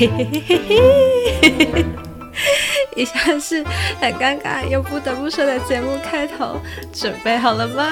[0.00, 1.86] 嘿嘿嘿嘿嘿，
[2.96, 3.62] 以下是
[4.00, 6.58] 很尴尬又不得不说的节目开头，
[6.90, 7.86] 准备好了吗？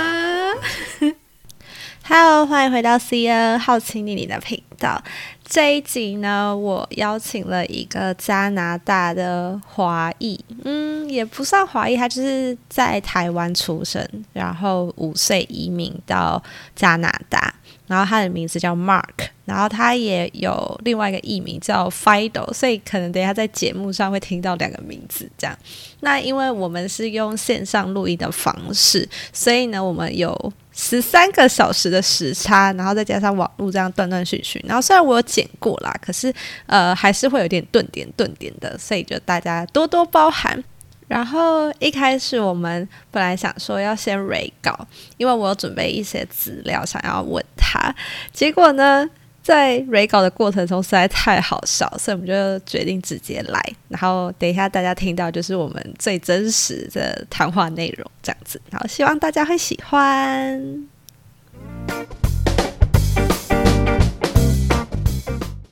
[2.08, 5.02] Hello，欢迎回到 C N 好奇你你的频道。
[5.44, 14.02] 这一集呢，我邀请了一个加拿大的华裔，嗯，也不算华裔，他就是在台湾出生，
[14.32, 16.42] 然后五岁移民到
[16.74, 17.54] 加拿大。
[17.88, 25.58] 然后他的名字叫 Mark，然后他也有另外一个艺名叫 Fido，所以可能等下在节目上会听到两个名字这样。
[26.00, 34.62] 那因为我们是用线上录音的方式，所以呢，我们有十三个小时的时差，然后再加上网络这样断断续续。
[34.68, 36.32] 然后虽然我有剪过啦，可是
[36.66, 40.62] 呃还是会有点顿点顿点的，所以就大家多多包涵。
[41.08, 44.86] 然后一开始我们本来想说要先 re 稿，
[45.16, 47.92] 因为我有准备一些资料想要问他，
[48.30, 49.08] 结果呢，
[49.42, 53.58] 在 re 稿的过程中实在太好笑，所以我们就决定直接来。
[53.88, 60.60] 然后等一下大家听到就是我们最真实的谈话内容这样子，然后希望大家会喜欢。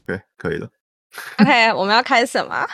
[0.07, 0.69] 对，可以了。
[1.39, 2.67] OK，我们要开始吗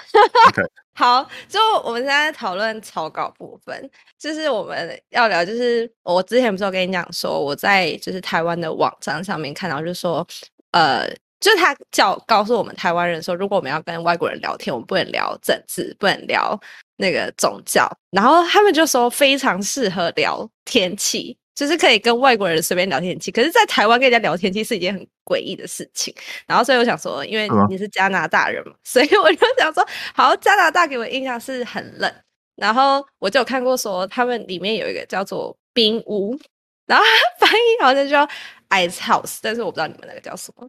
[0.49, 0.63] ？OK。
[0.95, 10.27] 好，就我们现在讨论草稿部分，就是我们要聊，就是我之前不是有跟你讲说，我在就是台湾的网站上面看到，就是说，
[10.73, 11.09] 呃，
[11.41, 16.61] 就是他叫告诉我们台湾人说，如果我们要跟外国人聊天，我们不能聊政治，不能聊
[16.97, 21.39] 那个宗教，然后他们就说非常适合聊天气。
[21.55, 26.15] 就是可以跟外国人随便聊天气，可是，在台湾跟人家聊天气是一件很诡异的事情。
[26.47, 32.11] 然后，所以我想说，因为你是加拿大人嘛， 所以我就想说，好，加拿大给我印象是很冷。
[32.57, 36.39] 然后，我就有看过说，他们里面有一个叫做冰屋，
[36.87, 37.05] 然后
[37.39, 38.27] 翻译好像叫
[38.71, 40.69] ice house，但是我不知道你们那个叫什么。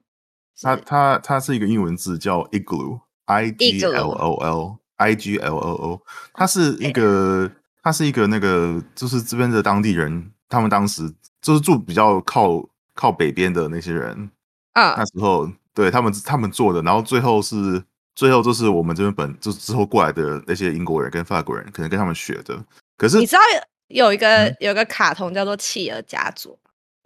[0.62, 6.02] 它它它是一个英文字叫 igloo，i g l o l，i g l o o，
[6.34, 7.50] 它是一个
[7.82, 10.33] 它是一个那个就是这边的当地人。
[10.50, 12.64] 他们当时就是住比较靠
[12.94, 14.30] 靠北边的那些人。
[14.74, 17.84] 啊，那时候对他们他们做的，然后最后是
[18.16, 22.60] 最后就是我们这边本就之后过来的那些英国人跟法国人，可能跟他们学的。
[22.98, 23.42] 可是你知道
[23.90, 26.58] 有一个有一个卡通叫做《企鹅家族》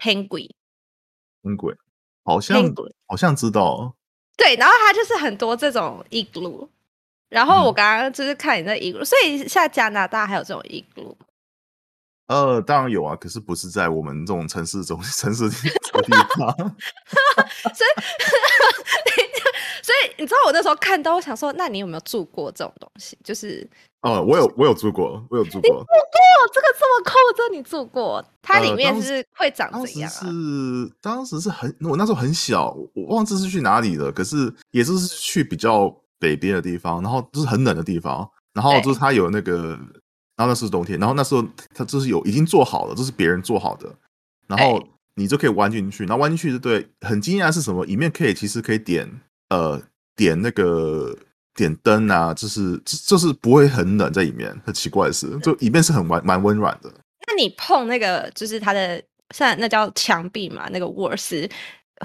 [0.01, 0.50] ，Penguin，
[1.41, 1.75] 英鬼
[2.23, 2.57] 好像
[3.06, 3.94] 好像知道，
[4.38, 6.69] 对，然后它就是很多这种 igloo，
[7.28, 11.17] 然后我刚刚就是看你那 igloo，所以像加拿大还有这种 igloo。
[12.27, 15.69] 呃，当然有啊，可是不是在我们这种城市中 城市地
[16.38, 16.53] 方。
[17.73, 18.01] 所以，
[19.81, 23.17] 所以你知道我那时候看到，我想说，那你有没有住过这种东西？
[23.23, 23.66] 就是
[24.01, 25.69] 哦，我有，我有住过，我有住过。
[25.69, 25.85] 住过
[26.53, 28.23] 这个这么酷，这你住过？
[28.41, 30.09] 它里面是会长怎样？
[30.09, 30.25] 是
[31.01, 34.11] 当时是很，我那时候很小，我忘记是去哪里了。
[34.11, 35.89] 可是也就是去比较
[36.19, 39.79] 北边的地方，然后就是很冷的地方，然后就是它有那个。
[40.37, 41.43] 然后那是冬天，然后那时候
[41.73, 43.91] 它就是有已经做好了，这是别人做好的，
[44.47, 44.81] 然后
[45.15, 46.87] 你就可以弯进去，然后弯进去就对。
[47.01, 47.83] 很惊讶是什么？
[47.85, 49.09] 里面可以其实可以点
[49.49, 49.81] 呃
[50.15, 51.17] 点那个
[51.55, 54.55] 点灯啊，就是就是不会很冷在里面。
[54.63, 56.93] 很奇怪的是，就里面是很温蛮温暖的。
[57.27, 59.01] 那你碰那个就是它的
[59.33, 61.49] 像那叫墙壁嘛，那个卧室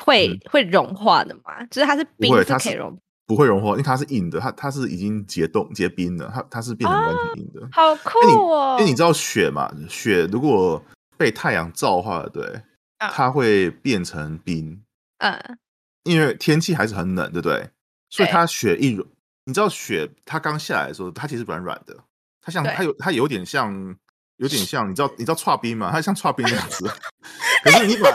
[0.01, 1.63] 会会融化的嘛？
[1.67, 2.99] 就是它是冰是可以融。
[3.27, 7.69] 不会融化，因为它是硬的，它它是已经结冻结冰了，它它是变成完全硬的。
[7.73, 8.77] 好酷哦！
[8.79, 10.83] 因为你知道雪嘛，雪如果
[11.17, 12.63] 被太阳照化了，对，
[12.99, 14.83] 它会变成冰。
[15.19, 15.59] 嗯，
[16.05, 17.71] 因为天气还是很冷，对不对？
[18.11, 19.07] 所以它雪一融，
[19.45, 21.97] 你知道雪它刚下来的时候，它其实软软的，
[22.41, 23.97] 它像它有它有点像
[24.37, 25.91] 有点像，你知道你知道串冰嘛？
[25.93, 26.85] 它像串冰那样子。
[27.63, 28.11] 可是你把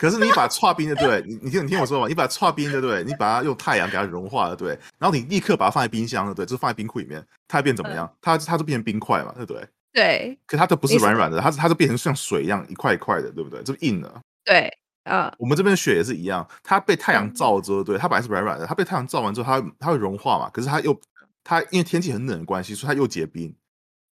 [0.00, 8.10] 可是你把串冰的对，你你听你听我说嘛，你把串冰的对，你把它用太阳给它融化了对，然后你立刻把它放在冰箱了对，就是放在冰库里面，它会变怎么样？
[8.18, 9.68] 它它就变成冰块嘛，对不对？
[9.92, 10.38] 对。
[10.46, 13.62] 可它都不是软软的，它它就变成像水一样一块一块的，对不对？
[13.62, 14.22] 就硬了。
[14.42, 14.72] 对，
[15.04, 15.30] 啊。
[15.38, 20.48] 我们这边的雪也是一样，它被太阳照之后，对，它本来是软软的，它被太阳照完之后，它它会融化嘛。
[20.48, 20.98] 可是它又
[21.44, 23.54] 它因为天气很冷的关系，所以它又结冰，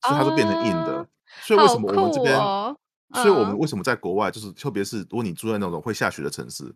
[0.02, 1.06] 所以它就变成硬的。
[1.46, 2.38] 所以为什么我们这边？
[3.14, 6.70] 所以，我们为什么在国外，就是特别是如果你住在那种会下雪的城市，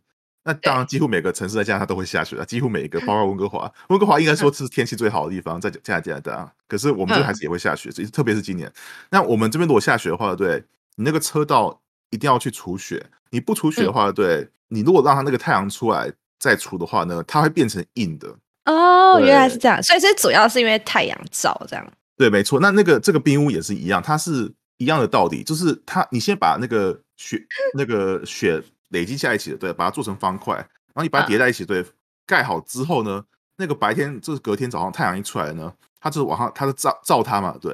[0.45, 5.71] 那当然几乎每个城市在加拿大都会下雪的，几乎每一个，包 括温哥华，温哥华应该说是天气最好的地方，在
[6.01, 6.53] 加拿大。
[6.67, 8.73] 可是我们这还是也会下雪，特别是今年。
[9.11, 10.65] 那我们这边如果下雪的话，对，
[10.97, 11.81] 你那个车道
[12.11, 18.35] 一定要去除雪，你不除雪的话，对，你如果让它那个太阳出来再除的话呢，它会变成硬的。
[18.65, 21.93] 哦，原来是这样，所以这主要是因为太阳照这样。
[22.17, 22.59] 对，没错。
[22.59, 24.53] 那那个这个冰屋也是一样，它是。
[24.83, 27.41] 一样的道理，就是它，你先把那个雪
[27.79, 31.85] 那个雪累积在一起的，对，把它做成方块，然后你把它叠在一起，对，
[32.27, 33.25] 盖好之后呢，
[33.57, 37.73] 那那个白天就是隔天早上太阳一出来呢，它就是往上，它是照照它嘛，对。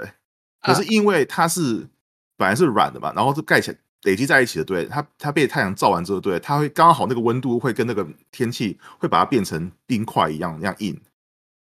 [0.60, 1.88] 可是因为它是
[2.37, 11.00] 本来是软的嘛，然后就盖起来累积在一起的，对它它被太阳照完之后，对它会刚好那个温度会跟那个天气会把它变成冰块一样那样硬，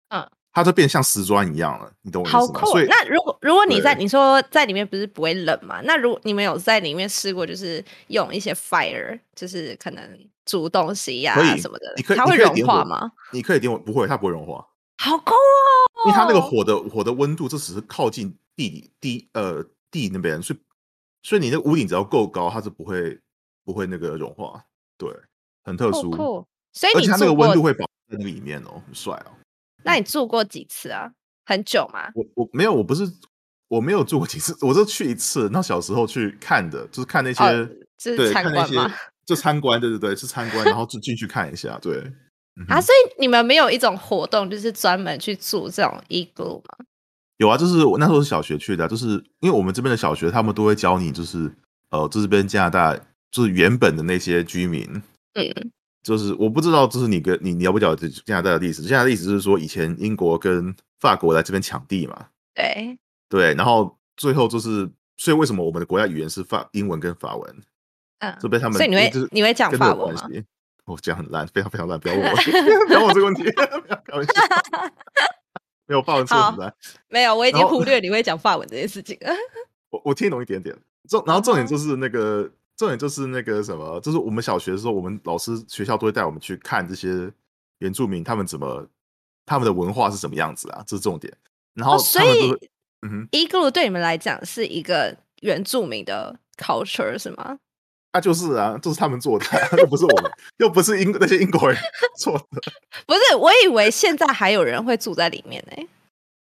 [0.09, 2.43] 嗯，它就变像瓷砖一样了，你懂我意思吗？
[2.43, 2.87] 好酷所以。
[2.87, 5.83] 那如果如果你在你说在里面不是不会冷嘛？
[5.83, 13.13] 那如果你们有在里面试过，就是用一些 fire，就是可能煮东西呀、什么的你可以，它会融化吗？
[13.35, 14.67] 你可以点火，不会，它不会融化，
[14.97, 16.07] 好酷哦！
[16.07, 20.59] 因为它那个火的火的温度，这只是靠近地地呃地那边，所以
[21.23, 23.21] 所以你那个屋顶只要够高，它是不会
[23.63, 24.65] 不会那个融化，
[24.97, 25.11] 对，
[25.65, 29.37] 很特殊，酷酷，所以你而且它那个，温度会保在那里面哦，很帅哦。
[29.87, 31.11] 那你住过几次啊？
[31.47, 32.11] 很久吗？
[32.15, 33.05] 我我没有，我不是
[33.69, 35.49] 我没有住过几次，我就去一次。
[35.53, 38.93] 那小时候去看的，就是看那些、哦，就是参观吗？
[39.25, 41.97] 就参观，对对对，是参观，然后就进去看一下，对。
[42.59, 46.87] 嗯啊，所以你们没有一种活动，就是专门去住这种 igloo 吗？
[47.37, 51.53] 有啊，就是我那时候是小学去的啊，就是因为我们这边的小学，他们都会教你，就是
[51.91, 52.99] 呃，这边加拿大
[53.31, 54.83] 就是原本的那些居民，
[55.35, 55.71] 嗯，
[56.07, 58.81] 就是我不知道，就是你跟你你了不了解加拿大的历史？
[58.83, 62.97] 加拿大的历史是说，以前英国跟法国来这边抢地嘛，对，
[63.29, 67.57] 对，然后最后就是，所以为什么我们的国家语言是法英文跟法文？
[68.21, 70.29] 嗯，这被他们所以你会就是你会讲法文吗？
[70.85, 72.37] 我讲很烂，非常非常烂，不要问我，
[72.87, 73.67] 不要问我这个问题， 不要
[74.05, 74.33] 开玩笑。
[75.89, 76.75] 没有法文说得很烂，
[77.09, 79.33] 没有，我已经忽略你会讲法文这件事情了。
[79.91, 80.77] 我我听懂一点点。
[81.09, 87.33] 重然后重点就是那个重点就是那个什么，就是我们小学的时候，我们老师学校都会带我们去看这些
[87.79, 88.87] 原住民他们怎么
[89.45, 91.33] 他们的文化是什么样子啊，这是重点。
[91.75, 92.51] 然后哦，所以
[93.03, 97.59] 嗯哼，igloo 对你们来讲是一个原住民的 culture 是吗？
[98.13, 101.79] 那、就是啊，就是他们做的啊，又不是我们，又不是英那些英国人
[102.19, 102.63] 做的。
[103.07, 105.87] 不是，我以为现在还有人会住在里面呢、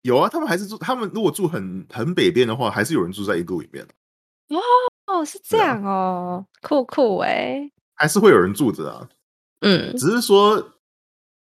[0.03, 3.83] 有啊，他们还是住，他们如果住很很北边的话，还是有人住在一路里面，
[5.07, 9.09] 哦，是这样哦，酷酷哎、还是会有人住着啊。
[9.61, 10.73] 嗯，只是说，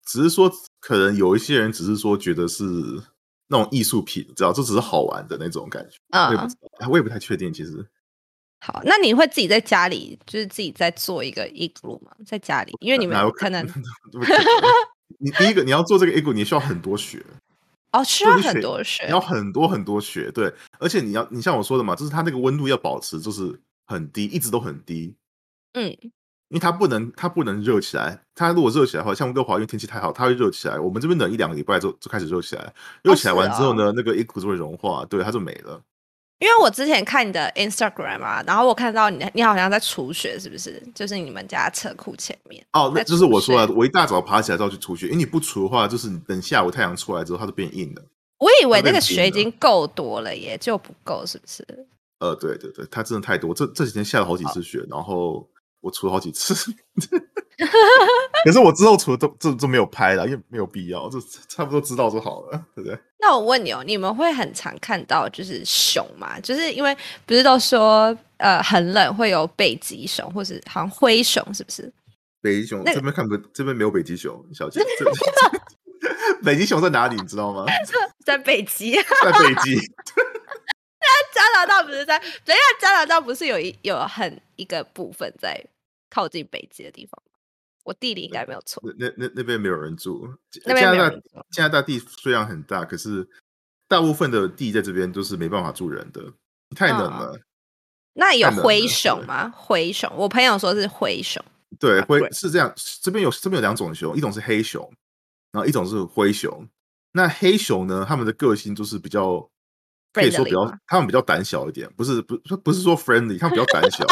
[0.05, 0.51] 只是说，
[0.81, 2.65] 可能有一些人只是说觉得是
[3.49, 5.97] 那种艺术品，你知道，这只是好玩的那种感觉。
[6.13, 7.53] 我也不嗯知，道，我也不太确定。
[7.53, 7.85] 其实
[8.61, 12.13] 好，那你会自己在家里，就是自己在做一个 igloo 吗？
[12.27, 13.65] 在家里，因为你们可能
[15.19, 17.25] 你第一个你要做这个股，你需要很多雪，
[17.97, 25.15] 哦需要很多雪你要很多很多血，对，而且你要你像我说的嘛，就是它那个温度要保持就是很低，一直都很低，
[25.73, 25.85] 嗯，
[26.49, 30.79] 因为它不能它不能热起来，它如果热起来的话，像温哥华因为天气太好，它会热起来。
[30.79, 32.73] 我们这边冷一两个礼拜就就开始热起来，
[33.03, 35.83] 热起来完之后哦呢，那个 A 股就会融化，对，它就没了。
[36.39, 40.83] 因为我之前看你的 Instagram 啊，然后我看到你你好像在除雪，是不是？
[40.95, 42.63] 就是你们家车库前面。
[42.73, 48.03] 哦，那就是我除说的，我一大早爬起来就要去除雪，因为你不除的话，就是你等下午太阳出来之后，它就变硬了。
[48.39, 51.67] 我以为那个雪已经够多了耶，就不够，是不是？
[52.19, 55.49] 呃，对对对，它真的太多，这这几天下了好几次雪，然后
[55.81, 56.55] 我除了好几次，
[58.45, 61.19] 可是我之后除了都这都没有拍了，因为没有必要，就
[61.49, 62.99] 差不多知道就好了，对不对？
[63.19, 66.39] 那我问你哦，你们会很常看到就是熊吗？
[66.41, 71.93] 就是因为不是都说呃很冷会有北极熊，或是好像灰熊，是不是？
[72.43, 75.11] 北极熊那个这边看不，这边没有北极熊，小姐， 这
[76.45, 77.17] 北极熊在哪里？
[77.17, 77.65] 你知道吗？
[78.25, 79.81] 在北极，在北极。
[81.33, 82.19] 加拿大不是在？
[82.19, 85.63] 等一下，加拿大不是有一有很一个部分在
[86.11, 87.26] 靠近北极的地方吗？
[87.87, 88.83] 我地理应该没有错。
[88.99, 90.29] 那那那那边没有人住。
[90.65, 91.17] 那边加拿大
[91.51, 93.27] 加拿大地虽然很大，可是
[93.87, 96.21] 大部分的地在这边都是没办法住人的，
[96.75, 97.41] 太冷嗯了。
[98.15, 99.53] 那有灰熊吗？
[99.57, 101.41] 灰熊，我朋友说是灰熊。
[101.79, 102.73] 对，灰是这样。
[103.01, 104.83] 这边有这边有两种熊，一种是黑熊，
[105.53, 106.69] 然后一种是灰熊。
[107.13, 109.49] 那黑熊呢，他们的个性就是比较
[110.23, 114.05] 可以说比较，他们比较胆小一点，不是不不是说 friendly，他们比较胆小。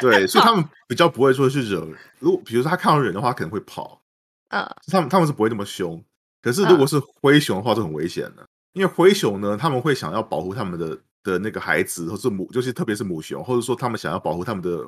[0.00, 1.86] 对，所以他们比较不会说去惹。
[2.18, 4.00] 如果比如说他看到人的话，可能会跑。
[4.48, 6.02] 嗯，他们他们是不会那么凶。
[6.40, 14.86] 可是如果是灰熊的话，就很危险了，因为灰熊呢，他们会想要保护他们的的那个孩子，或是母，就是特别是母熊，或者说他们想要保护他们的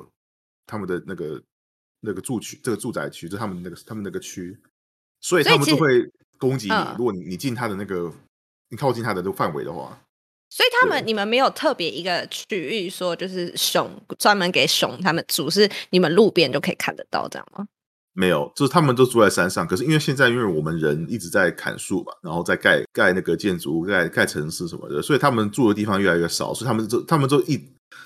[0.65, 1.41] 他们的那个
[1.99, 4.57] 那个住区，这个住宅区，就是他们那个他们那个区，
[5.19, 6.73] 所以他们就会攻击你。
[6.73, 8.11] 嗯如果你你进他的那个，
[8.69, 9.99] 你靠近他的这个范围的话，
[10.51, 13.89] 所以他们你们没有特别一个区域说就是熊
[14.19, 17.65] 专门给熊他们住，是你们路边就可以看得到这样吗？
[18.13, 19.65] 没有，就是他们都住在山上。
[19.65, 27.57] 可是因为现在，因为我们人一直在砍树嘛，然后在盖盖那个建筑物、盖盖城市什么的，所以他们住的地方越来越少，所以他们就他们就一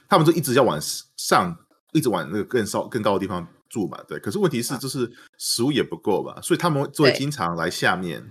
[0.07, 0.79] 他们就一直要往
[1.17, 1.57] 上，
[1.93, 4.19] 一直往那个更高更高的地方住嘛，对。
[4.19, 8.23] 可是问题是，就是食物也不够吧，所以他们就会经常来下面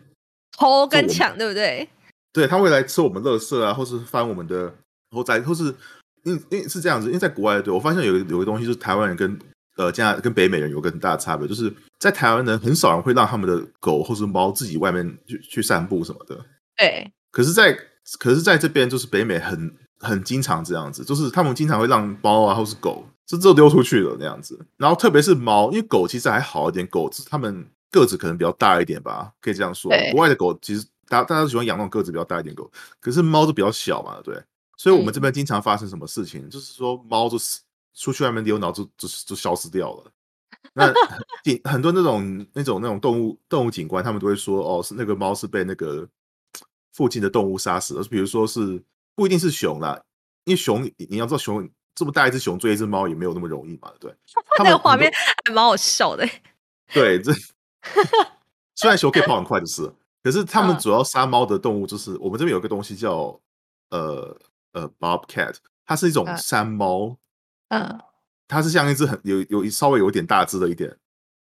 [0.57, 1.89] 偷跟抢，对不对？
[2.35, 4.75] 对，他会来吃我们垃圾啊，或是翻我们的
[5.13, 5.75] 后在，或是
[6.25, 9.39] 因因为是这样子，因为在国外，对我发现有有个东西，就是台湾人跟
[9.77, 16.37] 呃加拿跟北美人有个很大的差别，就是在台湾人很少人会让他们的狗或是猫自己外面去去散步什么的。
[16.77, 17.11] 对。
[17.31, 17.77] 可是，在
[18.19, 24.59] 可是在这边就是北美很很经常这样子，就是他们经常会让猫啊或是狗就就丢出去了那样子。
[24.77, 29.91] 然后特别是猫，因为狗其实还好一点，狗是他们个子可能比较大一点吧，可以这样说。
[30.13, 34.43] 国外的狗其实大大家都喜欢养那种个子比较大一点狗，可是猫都比较小嘛，对。
[34.77, 37.61] 所以我们这边经常发生什么事情，就是说猫就是
[37.95, 40.11] 出去外面溜，然后就就就消失掉了。
[40.73, 40.93] 那
[41.45, 46.09] 景很多那种那种那种动物动物警官，他们都会说哦，是那个猫是被那个。
[46.97, 48.81] 附近的动物杀死，而比如说是
[49.17, 50.01] 不一定是熊啦，
[50.45, 54.15] 因为熊你要知道，熊这么大一只熊追一只猫也没有那么容易嘛，对。
[54.63, 56.25] 那个画面还蛮好笑的。
[56.93, 57.33] 对，这
[58.77, 59.93] 虽然熊可以跑很快，就是，
[60.25, 63.41] 可是他们主要杀猫的动物就是我们这边有个东西叫
[63.91, 64.37] 呃
[64.73, 65.55] 呃 bobcat，
[65.87, 67.17] 它是一种山猫，
[67.69, 68.01] 嗯，
[68.49, 70.99] 它是像一只很有有稍微有点大只的一点，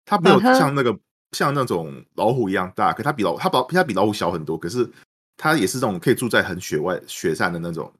[0.04, 0.98] 它没有像那个
[1.32, 4.90] 像那种老虎一样大，可它比老它比它比老虎小很多，可是。
[5.36, 7.92] 它也是这种可以住在很雪外雪山的那种，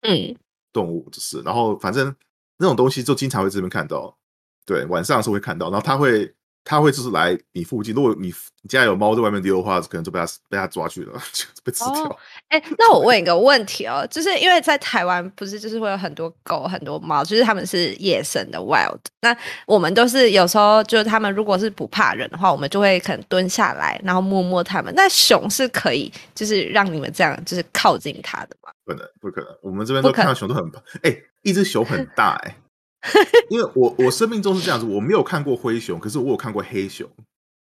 [0.00, 0.34] 嗯，
[0.72, 2.16] 动物就是，然后反正
[2.56, 4.16] 那种东西就经常会这边看到，
[4.64, 6.34] 对，晚上是会看到，然后它会。
[6.64, 8.32] 他会就是来你附近，如果你
[8.68, 12.18] 家有猫在外面丢的话，可能就被它被他抓去了， 就被吃掉。
[12.48, 18.98] 哎，那我问一个问题哦，就是因为在台湾不是就是会有很多狗、很多猫，就是他们是野生的 wild。
[19.22, 19.34] 那
[19.66, 24.92] 我们都是有时候就是他们如果是不怕人的话，我们就会可能蹲下来，然后摸摸它们。
[24.94, 28.70] 那熊是可以就是让你们这样就是靠近它的吗？
[28.84, 29.50] 不能，不可能。
[29.62, 30.70] 我们这边都看到熊都很
[31.02, 32.54] 哎，一只熊很大哎。
[33.50, 37.08] 因为我我生命中是这样子，我没有看过灰熊，可是我有看过黑熊。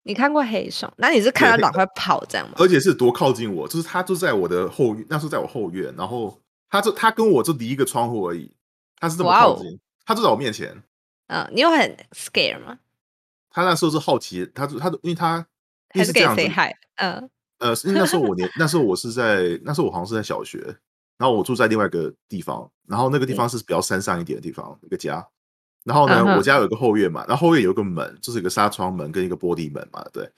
[0.03, 0.91] 你看过黑熊？
[0.97, 2.55] 那你是看它赶快跑这样吗？
[2.57, 6.39] 而且是多靠近我，就是它就在我的后院，那时候在我后院，然后
[6.69, 8.51] 它就它跟我就离一个窗户而已，
[8.99, 10.81] 它是这么靠近，它就在我面前。
[11.27, 12.79] 嗯，你有很 scare 吗？
[13.49, 15.45] 他那时候是好奇，他就他因为他
[15.89, 16.41] 还是这样子，
[16.95, 17.29] 嗯
[17.59, 20.77] 呃，因为那时候我年那时候我是在那时候我好像是在小学，
[21.17, 25.25] 然后我住在另外一个地方，然后那个地方是比较山上一点的地方，一个家。
[25.83, 30.29] 然后呢，我家有一个后院嘛，然后后院有一个门，就是一个纱窗门跟一个玻璃门嘛，对。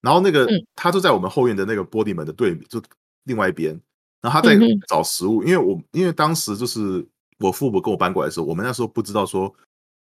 [0.00, 2.80] 然后那个他就在我们后院的那个玻璃门的对面，就
[3.24, 3.80] 另外一边。
[4.20, 7.06] 然后他在找食物，因为我因为当时就是
[7.38, 9.52] 我父母跟我搬过来的时候，我们那时候不知道说，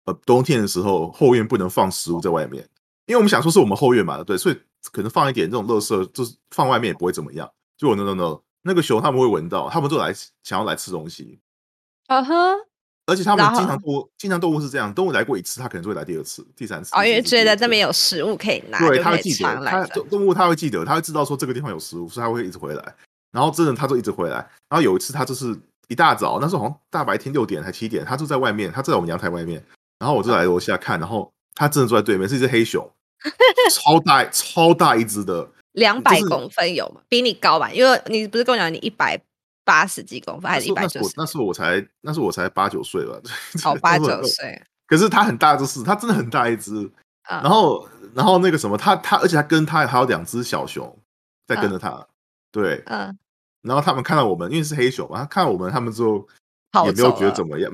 [0.05, 2.61] 呃，冬天的时候后院不能放食物在外面，
[3.05, 4.57] 因为我们想说是我们后院嘛，对，所以
[4.91, 7.50] 可能放一点这种垃圾，就是放外面也不会怎么样。
[7.77, 10.13] 就我 no no no，那个熊他们会闻到，他们就来
[10.44, 11.39] 想要来吃东西。
[12.08, 12.34] 啊哈。
[13.08, 16.91] 而且他们经常动物经常动物是这样，动物来过一次，它可能就会来第二次、第三次。
[16.96, 19.65] 哦，因为觉得这边有食物可以拿，对，它会记得。
[19.65, 22.96] 它动物它会记得，它会知道说这个地方有食物，所以它会一直回来。
[23.32, 24.36] 然后真的，它就一直回来。
[24.70, 29.62] 然后有一次，它就是一大早，那时候好像大白天六点还七点，它就在外面，它在我们阳台外面。
[29.98, 32.89] 然后我就来楼下看，然后它真的坐在对面，是一只黑熊，
[33.72, 37.01] 超大超大一只的，两百公分有吗？
[37.10, 37.72] 比你高吧？
[37.72, 39.22] 因为你不是跟我讲你一百。
[39.63, 41.13] 八十几公分还是一百九十？
[41.16, 43.13] 那时候我才，那时候我才八九岁吧。
[43.63, 44.60] 哦， 八九岁。
[44.88, 46.92] 可是它很大，就是它真的很大一只。
[47.30, 50.98] 然后，然后那个什么，它它，而且它跟它还有两只小熊
[51.48, 52.06] 在跟着它。
[52.51, 53.16] 对，嗯。
[53.62, 56.28] 然后他们看到我们，因为是黑熊嘛，他看到我们，他们就
[56.86, 57.72] 也没有觉得怎么样。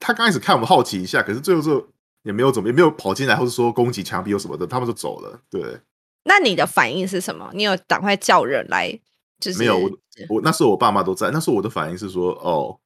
[0.00, 1.88] 他刚开始看我们好奇一下，可是最后就
[2.24, 5.40] 也没有怎么，也没有跑进来，或者说攻击墙壁有什么的，他们就走了。
[5.48, 5.80] 对。
[6.28, 7.50] 那你的反应是什么？
[7.54, 9.00] 你有赶快叫人来？
[9.40, 9.90] 就是没有我，
[10.28, 11.30] 我那时候我爸妈都在。
[11.30, 12.78] 那时候我的反应是说：“哦，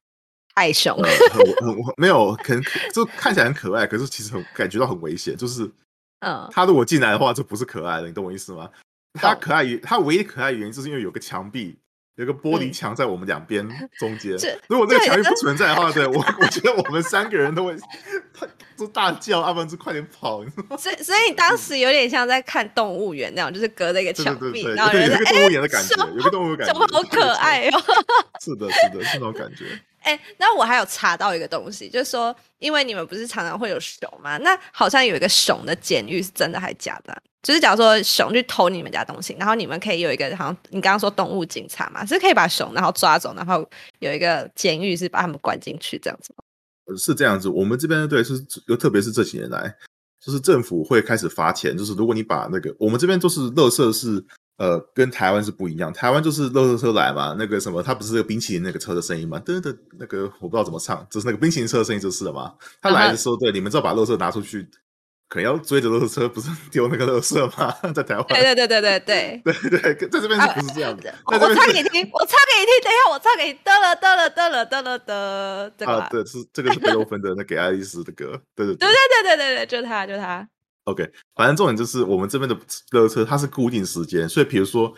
[0.55, 5.35] 太凶，很没有，可能就看起来很可爱，可是其实很感觉到很危险。
[5.35, 5.69] 就是，
[6.19, 8.69] 嗯，他如果进来的话，就不是可爱的，你懂我意思吗？
[9.13, 11.77] 他可爱，他唯一可爱原因就是因为有个墙壁。”
[12.15, 13.67] 有个玻璃墙在我们两边
[13.97, 17.75] 中间，如果这个墙壁不存在的话，对我我觉得我们三个人都会
[18.77, 20.43] 都大叫，阿文就快点跑。
[20.77, 27.81] 所以所以你当时有点像在看动物园那样，就是隔着一个墙壁，然后有个动物园的感觉，有个动物感觉，好可爱哦。
[28.39, 29.65] 是的，是的，是那种感觉。
[30.03, 34.37] 哎，那我还有查到一个东西，就是说，因为你们不是常常会有熊吗？
[34.37, 37.21] 那好像有一个熊的监狱是真的还假的？
[37.41, 43.67] 就是假如说熊去偷你们家东西，然后你们可以有一个好像你刚刚说动物警察嘛，是可以把熊然后抓走，然后
[43.99, 46.43] 有一个监狱是把他们关进去这样子吗？
[46.97, 48.33] 是这样子，我们这边对是，
[48.67, 49.73] 又特别是这几年来，
[50.21, 54.23] 就是政府会开始罚钱，就是如果你把那个我们这边都是乐色是。
[54.57, 55.91] 呃，跟台湾是不一样。
[55.91, 59.41] 台湾就是乐色车来嘛，那个什么，它不是那个冰淇淋那个车的声音吗？
[59.45, 62.53] 噔噔，那个我不知道怎么唱，就是那个冰淇淋车的声音就是了嘛。
[62.81, 64.67] 他来的时候，对，你们知道把乐色拿出去，
[65.27, 67.75] 可能要追着乐色车，不是 丢那个乐色吗？
[67.95, 71.13] 在台湾，对对对对 对对对对，在这边是不是这样的？
[71.25, 80.47] 我唱给你听，我唱给你听，等一下我唱给你，得了得了得了得了得，这个对是这个是贝多芬的那给爱丽丝的歌，对对对对对对对对，就他就他。
[80.85, 82.55] OK，反正重点就是我们这边的
[82.91, 84.93] 垃圾车它是固定时间，所以比如说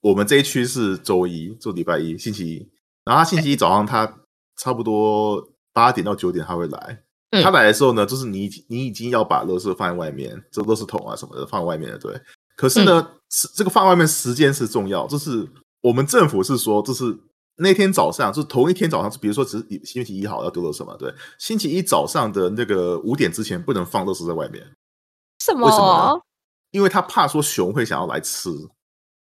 [0.00, 2.68] 我们这一区是周一，就礼拜一星期一，
[3.04, 4.20] 然后他星期一早上他
[4.56, 7.02] 差不多八点到九点他会来。
[7.42, 12.12] 他来的时候呢，就是你你已经要把垃圾放在外面，这垃圾桶啊什么的放在外面了，对。
[12.56, 15.48] 可是呢，是这个放外面时间是重要，就是
[15.80, 17.16] 我们政府是说，就是
[17.58, 21.14] 那天早上，就是同一天早上，比如说只是星期一好要丢垃圾嘛，对。
[21.38, 24.66] 星期一早上的那个五点之前不能放垃圾在外面。
[25.50, 25.66] 什么？
[25.66, 26.22] 为什么？
[26.70, 28.50] 因为他怕说熊会想要来吃。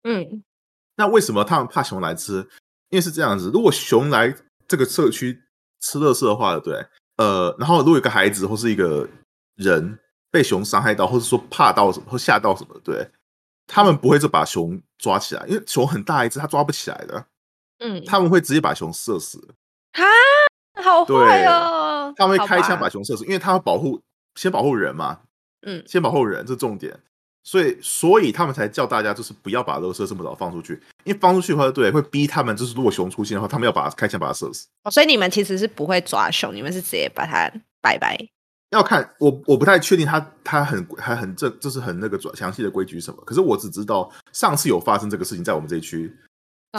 [0.05, 0.43] 嗯。
[0.97, 2.49] 那为什么他们怕熊来吃？
[2.91, 4.35] 因为是这样子，如果熊来
[4.69, 5.43] 这个社区
[5.81, 6.87] 吃垃圾的话，对。
[7.17, 9.09] 呃，然后如果有个孩子或是一个
[9.57, 9.99] 人
[10.31, 13.09] 被熊伤害到，或者说怕到什么或吓到什么，对，
[13.67, 17.27] 他们不会就把熊抓起来，因为熊很大一只，他抓不起来的。
[17.79, 19.55] 嗯，他们会直接把熊射死。
[19.93, 20.03] 啊，
[20.83, 22.13] 好坏哦！
[22.17, 24.01] 他们会开枪把熊射死，因为他要保护，
[24.35, 25.21] 先保护人嘛。
[25.65, 26.99] 嗯，先保护人，这重点。
[27.47, 34.67] 所以，所以他们才叫大家就是不要把乐色这么早放出去，因为放出去的话，对，会逼他们就是如果熊出现的话，他们要把开枪把它射死。
[34.85, 37.53] 哦，所以你们其实是不会抓熊，你们是直接把它
[37.83, 38.17] 拜拜。
[38.71, 43.23] 要看我，我不太确定他他很还很正，就是很那个详细的规矩什么。
[43.27, 46.11] 可是我只知道上次有发生这个事情在我们这一区，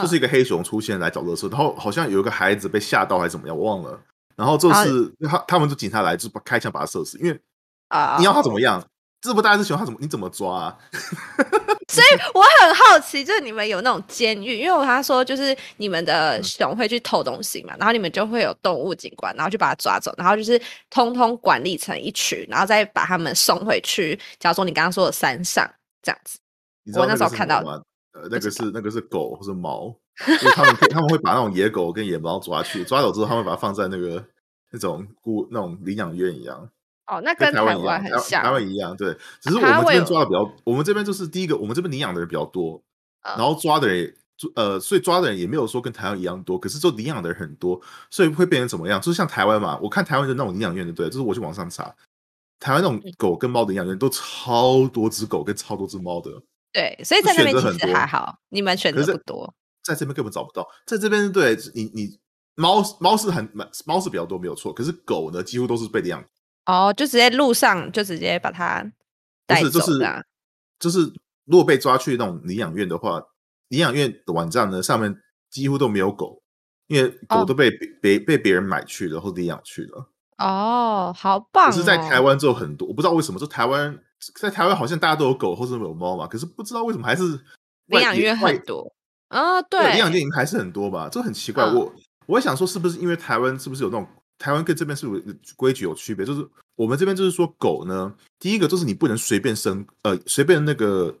[0.02, 3.98] 就是一个黑熊出现来找乐色，然后好像有一个孩子被吓到还是怎么样，我忘了。
[4.34, 7.40] 然后就是他他们就警察来就把开枪把他射死，因为
[7.88, 8.84] 啊，你要他怎么样？
[9.22, 10.78] 这么大一只熊，它怎么你怎么抓啊？
[11.88, 24.18] 所以我很好奇，就是你们有那种监狱，因为我他说就是你们的熊会去偷东西嘛，然后你们就会有动物警官，然后就把它抓走，然后就是通通管理成一群，然后再把他们送回去。
[24.38, 25.68] 假如说你刚刚说的山上
[26.02, 26.38] 这样子，
[26.98, 27.80] 我那时候看到吗？
[28.12, 29.92] 呃，那个是那个是狗或者猫，
[30.54, 34.24] 他们他们会把那种野狗跟野猫抓去，抓走之后，他们把它放在那个
[34.70, 36.68] 那种孤那种领养院一样。
[37.06, 42.82] 哦，那跟台湾很像，台湾一样，对，只是我们这边抓的比较，我们这边就是第一个，我们这边领养的人比较多，
[43.22, 44.12] 然后抓的人，
[44.56, 49.00] 呃，所以抓的人也没有说跟台湾一样多，可是就领养的人很多，所以会变成怎么样？
[49.00, 51.94] 就是像台湾嘛，我看台湾的那种领养院的，对，就是我去网上查，
[52.58, 56.30] 台湾那种狗跟猫的领养院都超多只狗跟超多只猫的，
[56.72, 62.18] 对，所以在那边其实还好，你们选择不多，在这边根本找不到，在这边对你你
[62.56, 63.48] 猫猫是很
[63.84, 66.24] 猫是比较多没有错，可是狗呢几乎都是被领养。
[66.66, 68.84] 哦，就直接路上就直接把它
[69.46, 70.26] 带走的，
[70.78, 71.00] 就是
[71.44, 73.22] 如果被抓去那种领养院的话，
[73.68, 75.16] 领养院的网站呢上面
[75.48, 76.42] 几乎都没有狗，
[76.88, 77.70] 因为狗都被
[78.02, 80.10] 别被别人买去了或领养去了。
[80.38, 81.70] 哦，好棒！
[81.70, 83.98] 可是，在台湾就很多，我不知道为什么，就台湾
[84.38, 87.22] 在台湾好像大家都有狗或者有猫嘛，可是不知道为什么还是
[87.86, 88.92] 领养院很多
[89.28, 89.62] 啊？
[89.62, 91.08] 对，领养院还是很多吧？
[91.10, 91.64] 这很奇怪。
[91.64, 91.94] 我
[92.26, 94.06] 我想说，是不是因为台湾是不是有那种？
[94.38, 95.22] 台湾跟这边是不是
[95.56, 96.24] 规矩有区别？
[96.24, 101.14] 就是我们这边就是说，狗呢，第一个就是你不能随便生，呃，随便那个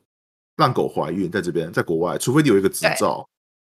[0.56, 3.26] 让狗怀孕，在这边，在国外，除非你有一个执照，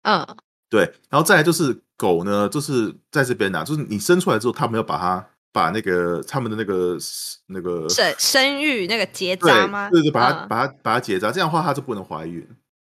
[0.02, 0.24] 嗯，
[0.70, 6.96] 对，然后再来就是狗呢，就是在这边呢，就是你生出来之后，他们要把它把那个他们的那个
[7.46, 9.90] 那个生生育那个结扎吗？
[9.90, 12.46] 对对，把它把它把它结扎，这样的话它就不能怀孕。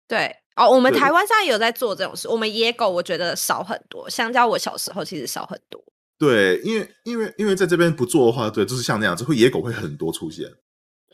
[0.09, 5.83] 对，哦，我们台湾现在有在做这种事，我们野狗我觉得少很多，相较我小时候其实少很多。
[6.23, 10.49] 对，因为因为因为在这边不做的话，对，就是像那样子，会野狗会很多出现，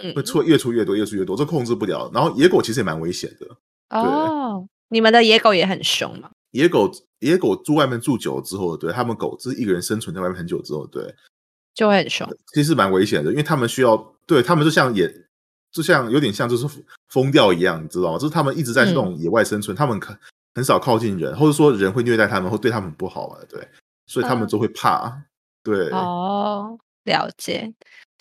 [0.02, 2.10] 嗯，会出越出越多，越出越多，这控制不了。
[2.12, 3.46] 然后野狗其实也蛮危险的。
[3.88, 6.28] 哦，你们的野狗也很凶吗？
[6.50, 11.02] 野狗野狗住外面住久了之后，对他们狗就是一个人生存在外面很久之后，对，
[11.72, 12.28] 就会很凶。
[12.52, 15.10] 其实蛮危险的，因为他们需要，对他们就像野，
[15.72, 16.66] 就像有点像就是
[17.08, 18.18] 疯掉一样，你知道吗？
[18.18, 20.14] 就是他们一直在这种野外生存，他们很
[20.54, 23.66] 很少靠近人，或者说人会虐待他们，会对他们不好啊，对。
[24.08, 25.22] 所以他们就会怕，
[25.62, 27.72] 对哦，了解。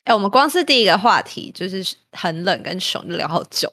[0.04, 3.67] 哎，我们光是第一个话题就是很冷跟熊就聊好久，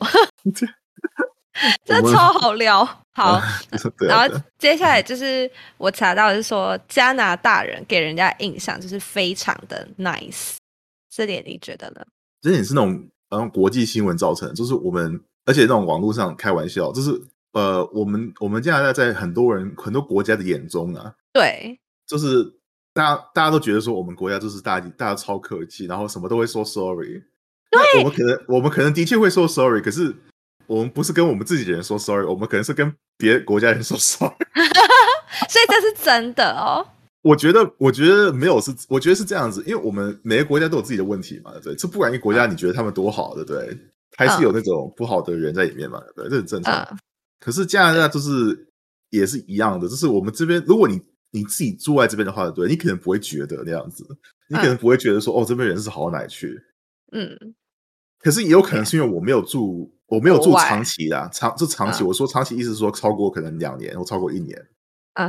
[1.84, 2.82] 这超好聊。
[3.16, 3.40] 好，
[4.08, 10.56] 然后接下来就是我查到是说加拿大人给人家印象就是非常的 nice，
[11.08, 12.04] 这点你觉得呢？
[12.40, 17.12] 这点是那种嗯国际新闻造成，就是我们而且那种网络上开玩笑，就是
[17.52, 21.78] 呃我们我们加拿大在很多人很多国家的眼中啊，对。
[22.06, 22.44] 就是
[22.92, 27.22] 大家大家都觉得说我们国家就是大大家超客气，然后什么都会说 sorry。
[27.70, 30.14] 对，我们可能我们可能的确会说 sorry，可是
[30.66, 34.34] 我们不是跟我们自己的人说 sorry，我们可能是跟别国家人说 sorry。
[35.48, 36.86] 所以这是真的哦。
[37.22, 43.76] 我觉得，我觉得没有是，我觉得是这样子，因为我们每个国家都有自己的问题嘛，对，这不管一个国家你觉得他们多好，对不对？
[44.16, 46.86] 还是有那种不好的人在里面嘛，对，这很正常。
[47.40, 48.68] 可是加拿大就是
[49.10, 51.00] 也是一样的，就是我们这边，如果你
[51.34, 54.06] 你自己住在这边的话，对，你可能不会觉得那样子，
[54.48, 56.62] 你可能不会觉得说，哦，这边人是好到哪去？
[57.10, 57.54] 嗯。
[58.20, 62.02] 可是也有可能是因为我没有住，我没有住长期的，长就长期。
[62.02, 64.66] 我说长期意思是说超过可能两年或超过一年，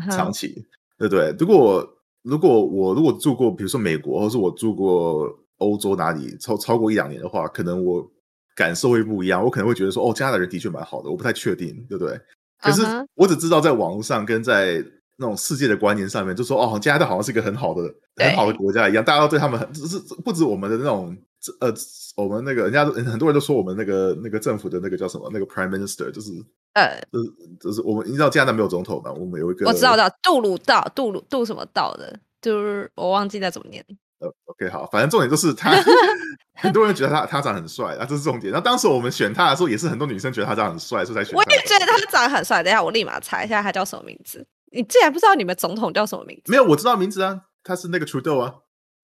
[0.10, 0.66] 长期，
[0.98, 1.36] 对不对？
[1.38, 1.86] 如果
[2.22, 8.10] 如果我如果住过，比如说美国，或是我住过欧洲哪里超超过一两年的话，可能我
[8.56, 9.44] 感受会不一样。
[9.44, 12.18] 我可能会觉得说，哦，加拿大人的确蛮好的，我不太确定，对不对？
[12.62, 12.82] 可是
[13.16, 14.82] 我只知道在网络上跟在
[15.18, 17.82] 那种世界的观念上面，就说哦，加拿大好像是一个很好的
[18.16, 21.16] 很好的国家一样，大家都对他们很，只是不止我们的那种。
[21.60, 21.72] 呃，
[22.16, 25.30] 我们那个人家很多人都说我们那个那个政府的那个叫什么？
[25.32, 26.32] 那个 Prime Minister 就是
[26.74, 29.12] 呃，就是就是我们你知道加拿大没有总统嘛？
[29.12, 33.86] 我们有一个我知道的杜鲁道，杜鲁杜什么道的，就是我忘记在怎么念。
[34.18, 35.72] 呃，OK，好，反正重点就是他，
[36.58, 38.52] 很多人觉得他他长很帅啊，这是重点。
[38.52, 41.36] 然后当时我们选他的时候，也是很多女生觉得他长很帅，所以才选。
[41.36, 42.64] 我也觉得他长得很帅。
[42.64, 44.44] 等一下，我立马查一下他叫什么名字。
[44.76, 46.52] 你竟然不知道你们总统叫什么名字？
[46.52, 48.56] 没有，我知道名字啊，他是那个 Trudeau 啊。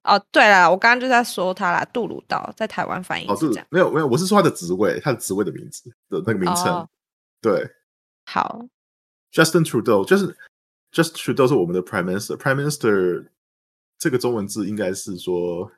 [0.04, 6.88] 哦，对了，我刚刚就在说他啦，杜鲁道在台湾翻译是这样，没有没有，我是说他的职位，他的职位的名字的那个名称，
[7.40, 7.70] 对，
[8.26, 8.66] 好
[9.32, 10.36] ，Justin Trudeau，就是
[10.92, 13.28] Just Trudeau 是我们的 Prime Minister，Prime Minister
[14.00, 15.72] 这个中文字应该是说，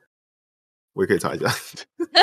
[0.94, 1.44] 我也可以查一下，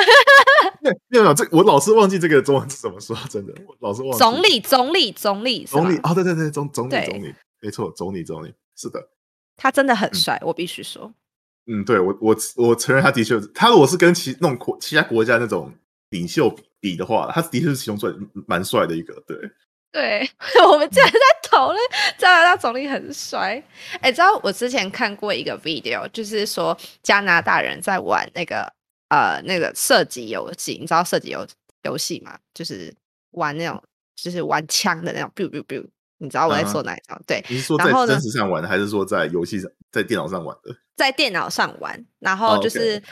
[1.08, 4.18] 没有没有，这我老是忘记这个中文字怎么说，真的，我老是忘记。
[4.18, 9.08] 总理，总理，总理，总理，哦，对对对，总总理，总理，没错，总理，总理，是的，
[9.56, 11.14] 他真的很帅，我必须说。
[11.66, 15.72] 嗯，对我我我承认他的确，他如果是跟其那种国其他国家那种
[16.10, 18.12] 领袖比的话，他的确是其中最
[18.48, 19.14] 蛮帅的一个。
[19.28, 19.38] 对，
[19.92, 20.28] 对，
[20.68, 21.78] 我们竟然在讨论
[22.18, 23.62] 加拿大总理很帅。
[24.00, 28.72] 哎，知道我之前看过一个 video，就是说加拿大人在玩那个
[29.10, 31.46] 呃那个射击游戏，你知道射击游
[31.84, 32.36] 游戏吗？
[32.52, 32.92] 就是
[33.30, 33.80] 玩那种
[34.16, 35.86] 就是玩枪的那种，biu biu biu。
[36.22, 37.20] 你知道我在说哪一张？
[37.26, 40.72] 对，你是说在真实上玩的，还是说在游戏上，在电脑上玩的？
[40.96, 43.02] 在电脑上玩，然后就是，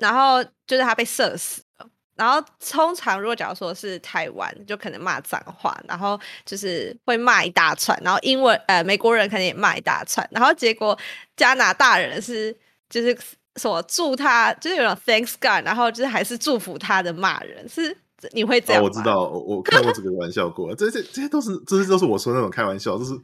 [0.00, 1.86] 然后就是他被射死了。
[2.16, 10.98] 然后通常如果假如说是台湾，就可能骂脏话，然后就是会骂一大串，然后英文呃美国人肯定也骂一大串，然后结果
[11.36, 12.52] 加拿大人是
[12.90, 13.16] 就是
[13.54, 17.96] 什么祝他，就是有种 Thanks God，然后就是还是祝福他的骂人是。
[18.32, 18.82] 你会这样？
[18.82, 20.74] 我知道，我我看过这个玩笑过。
[20.74, 23.14] 这些这些都是这些都是我说那种开玩笑，就是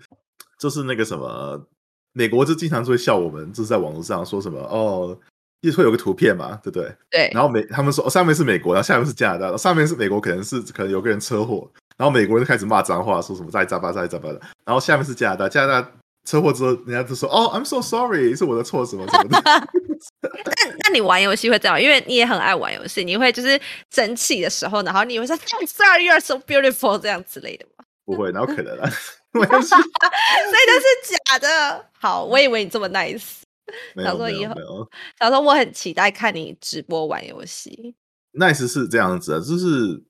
[0.59, 1.67] 就是那个什么，
[2.13, 5.19] 美国就经常会笑我们，就是在网络上说什么哦，
[5.61, 6.95] 一会有个图片嘛，对不对？
[7.11, 7.31] 对。
[7.33, 15.93] 然后美他们说上面是美国，然后下面是加拿大，上面是美国，可能是可能有个人车祸，然后美国人就开始骂脏话，说什么在扎巴在扎巴的，然后下面是加拿大，加拿大。
[16.29, 19.41] 车祸之后，人家就说：“哦，I'm so sorry，是我的错，什么什么的。
[20.21, 21.81] ”那那你玩游戏会这样？
[21.81, 23.59] 因为你也很爱玩游戏，你会就是
[23.91, 25.35] 生气的时候，然后你会说
[25.67, 27.85] ：“Sorry, you are so beautiful” 这样之类的吗？
[28.05, 28.91] 不会，哪有可能啊？
[29.33, 31.87] 所以都是假的。
[31.99, 33.39] 好，我以为你这么 nice。
[33.97, 34.55] 想说以后，
[35.19, 37.95] 想说我很期待看你直播玩游戏。
[38.35, 40.03] Nice 是这样子啊，就是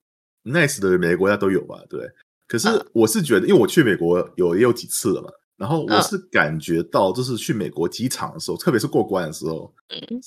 [0.45, 1.81] Nice 的每个国家都有吧？
[1.89, 2.01] 对。
[2.49, 5.31] 可是我是觉得，因为我去美国有也有几次了嘛。
[5.59, 10.21] 然后我是感觉到，就是去美国机场的时候，特别是过关的时候，嗯，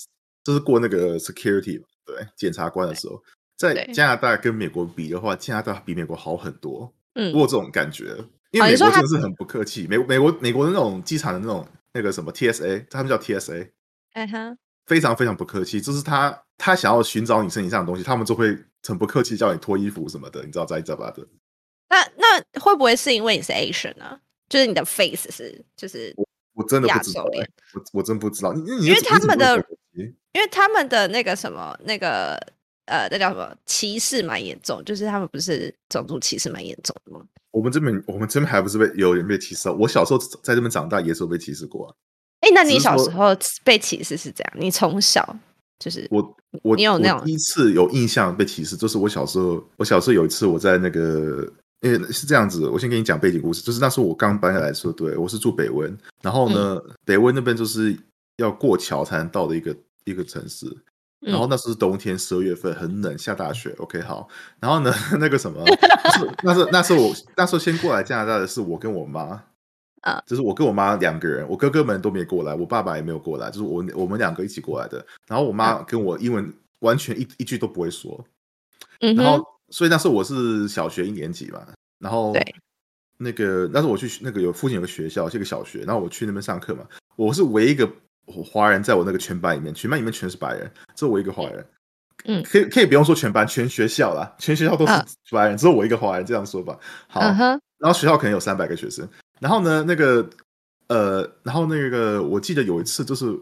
[0.44, 3.24] 就是过那个 security 对检察官的时候，
[3.58, 6.94] 在加拿大跟美国比的话，加拿大比美国好很多。
[7.13, 8.15] 嗯，我有这种感觉，
[8.52, 9.88] 因为美国真的是很不客气。
[9.88, 13.70] 美美国美国的那种机场的那种那个什么 TSA，他们叫 TSA，
[14.13, 15.80] 嗯哼，非常非常不客气。
[15.80, 21.26] 就是他他想要寻找你身体上的东西，他们就会很不客气叫你脱衣服什么的，你知道在这吧的。
[21.89, 24.20] 那那会不会是因为你是 Asian 呢？
[24.52, 27.32] 就是你的 face 是，就是我我真的不知道，我
[27.94, 29.56] 我真不知道，因为他们的，
[29.94, 32.36] 因为他们的那个什么那个
[32.88, 37.26] 呃，那叫什么歧视蛮严重，就是他们不是种族歧视蛮严重的吗？
[37.52, 41.96] 我们这边我们这边还不是被有人被歧视我小时候在这边长大也是有被歧视过啊。
[42.42, 43.28] 哎，那你小时候
[43.64, 44.54] 被歧视是这样？
[44.58, 45.26] 你从小
[45.80, 51.50] 就是我我你有那种第一次有印象被歧视，就是我小时候我小时候有一次我在那个。
[51.82, 53.62] 因为是这样子，我先跟你讲背景故事。
[53.62, 57.98] 就是那时候我刚搬下来的时候，对我是住北温，然后呢，北温那边就是
[58.38, 60.65] 要过桥才能到的一个一个城市。
[61.20, 63.76] 然后那时候是冬天，十二月份，很冷，下大雪。
[63.78, 64.28] OK，好。
[64.60, 65.63] 然后呢， 那个什么，
[66.44, 69.44] 那是那时候我那时候先过来加拿大的是我跟我妈，
[70.02, 75.04] 啊，就是我跟我妈两个人，我哥哥们都没过来，我爸爸也没有过来，就是我我们两个一起过来的。
[75.28, 78.24] 然后我妈跟我英文完全一一句都不会说，
[79.00, 79.44] 然后。
[79.71, 81.65] 所以那时候我是小学一年级嘛，
[81.97, 82.34] 然后
[83.17, 87.89] 那个那时候我去那个有附近有个学校，是一个小学，然后我去那边上课嘛，我是唯一一个
[88.27, 91.65] 华人，在我那个全班里面，全班里面全是白人，只有我一个华人。
[92.25, 94.93] 嗯，可以可以不用说全班，全学校啦，全学校都是
[95.31, 96.77] 白人，只有我一个华人，这样说吧。
[97.07, 99.07] 好，然后学校可能有三百个学生，
[99.39, 100.29] 然后呢，那个
[100.88, 103.36] 呃，然后那个我记得有一次就是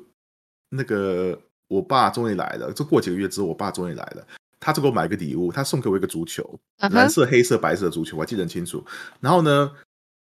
[0.69, 1.37] 那个
[1.67, 4.25] 我爸终于来了，就过几个月之后，我爸终于来了，
[4.60, 6.60] 他就给我买一个礼物，他送给我一个足球，
[6.91, 8.84] 蓝色、黑色、白色的足球，我还记得很清楚。
[9.19, 9.72] 然后呢，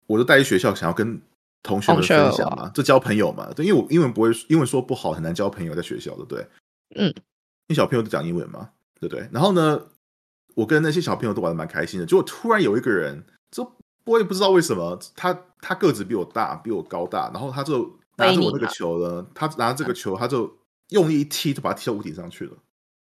[0.06, 1.20] 我就带去学校，想要跟
[1.62, 3.52] 同学们分享嘛，就交朋友嘛。
[3.54, 6.46] 对，因为我英文不会，英文说不好，很难交朋友，在学校，对不对？
[6.94, 7.06] 嗯。
[7.66, 9.28] 因为小朋友都讲英文嘛，对不对？
[9.30, 9.78] 然后呢，
[10.54, 12.06] 我跟那些小朋友都玩的蛮开心的。
[12.06, 13.70] 结果突然有一个人，就
[14.04, 20.50] 我也不知道为什么，他他个子比我大，比我高大，然后他就拿着我那个球呢，他拿着这个球，他就
[20.88, 22.52] 用力一踢，就把它踢到屋顶上去了。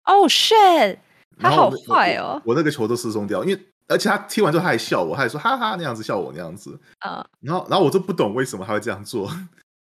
[0.02, 0.98] Oh shit！
[1.38, 2.40] 他好坏哦！
[2.44, 6.78] 我那个球都失踪掉，因为而且他踢完之后他还笑我，他还说哈哈那样子笑我那样子。
[6.98, 7.24] 啊！
[7.40, 9.30] 然后然后我就不懂为什么他会这样做。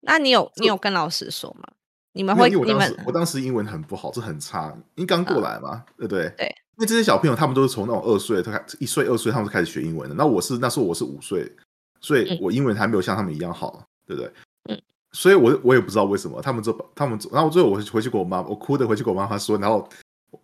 [0.01, 1.69] 那你有 你有跟老师说吗？
[2.13, 2.49] 你们会？
[2.49, 6.33] 你们我当时英文很不好，这很差，因为刚过来嘛，对不对？
[6.37, 6.47] 对。
[6.77, 10.15] 因为这些小朋友他们都是从那种二岁，他开一岁、二岁，他们就开始学英文的。
[10.17, 11.51] 那我是那时候我是五岁，
[12.01, 14.33] 所以我英文还没有像他们一样好，对不对？
[14.71, 14.83] 嗯。
[15.13, 19.89] 所以我我也不知道为什么他们就他们，然后最后我回去跟我妈，我哭着回去跟我妈妈说，然后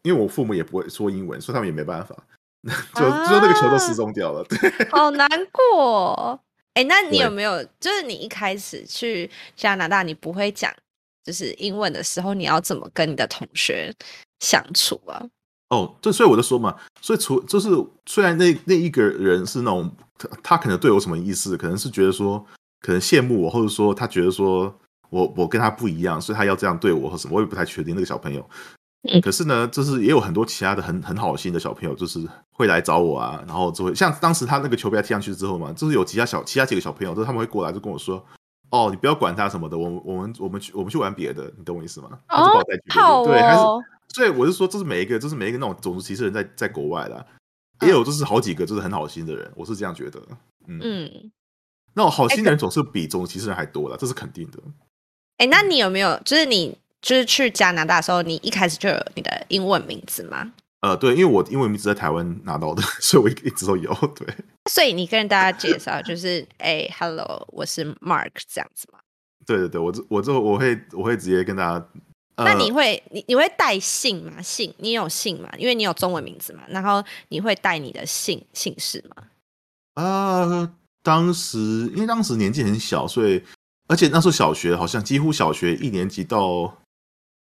[0.02, 2.14] 因为我父母也不会说英文，所以他们也没办法，
[2.94, 4.58] 就最后那个球都失踪掉了，对。
[4.90, 6.40] 好难过。
[6.74, 10.72] 哎，那你有没有就是你一开始去加拿大，你不会讲？
[11.22, 13.94] 就是英文的时候，你要怎么跟你的同学
[14.40, 15.22] 相处啊？
[15.68, 17.68] 哦，这所以我就说嘛，所以除就是
[18.06, 22.44] 虽然那那一个人是那种他他可能对我什么意思，可能是觉得说
[22.80, 24.74] 可能羡慕我，或者说他觉得说
[25.10, 27.94] 我我跟他不一样，所以他要这样对我或什么，我也不太确定。
[27.94, 28.48] 那个小朋友，
[29.22, 38.24] 可是呢，就是也有很多其他的很很好心的小朋友，就是会来找我啊，然后就会像当时他那个球被他踢上去之后嘛，就是有其他小其他几个小朋友，就是他们会过来就跟我说。
[38.72, 42.20] 哦，你不要管他什么的，我我们我们去我们去玩别的，你懂我意思吗？
[42.28, 43.60] 哦，好，对，还是
[44.14, 47.26] 所以我是说，这是每一个，这是每一个那种种族歧视人在在国外的，
[47.80, 50.22] 也有就是好几个就是很好心的人，我是这样觉得。
[50.68, 51.10] 嗯，
[51.94, 54.58] 那种好心的人总是比种族歧视人还多的，这是肯定的。
[55.38, 60.52] 哎，那你有没有就是你就是去加拿大的时候，你一开始就有你的英文名字吗？
[60.80, 63.92] 呃，对，因为我英文名字在台湾拿到的， 所以我一直都有。
[64.16, 64.26] 对，
[64.70, 68.98] 所以你跟大家介绍就是，哎，Hello，我是 Mark 这样子吗？
[69.44, 71.86] 对对对，我这我这我会我会直接跟大家。
[72.36, 74.40] 那你会你你会带姓吗？
[74.40, 75.50] 姓你有姓吗？
[75.58, 79.24] 因为你有中文名字嘛，然后你会带你的姓姓氏吗？
[80.02, 81.58] 啊，当时
[81.94, 83.42] 因为当时年纪很小，所以
[83.88, 86.74] 而且那时候小学好像几乎小学一年级到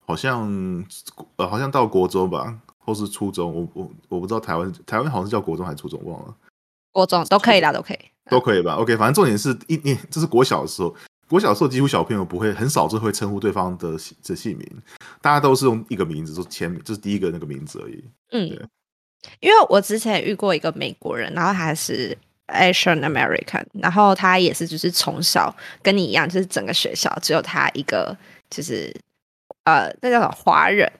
[0.04, 0.84] 好像
[1.36, 2.58] 呃好像到国中吧。
[2.84, 6.34] 或是初中，我我我不知道台湾台湾好像是叫国中还是初中，忘了。
[6.90, 8.74] 国中都可以啦，都可以，都可以吧。
[8.74, 10.92] OK，反正重点是一年，这是国小的时候，
[11.28, 13.92] 国小的时候几乎小朋友不会很少就会称呼对方的
[14.24, 14.68] 的姓名，
[15.20, 18.04] 大家都是用一个名字，就签名，就是第一个那个名字而已。
[18.32, 18.48] 嗯，
[19.38, 28.16] 因为我之前遇过一个美国人，然后他是 Asian American，然后他也是就是从小跟你一样，就是整个学校只有他一个，
[28.50, 28.92] 就是
[29.64, 30.90] 呃，那叫什么华人。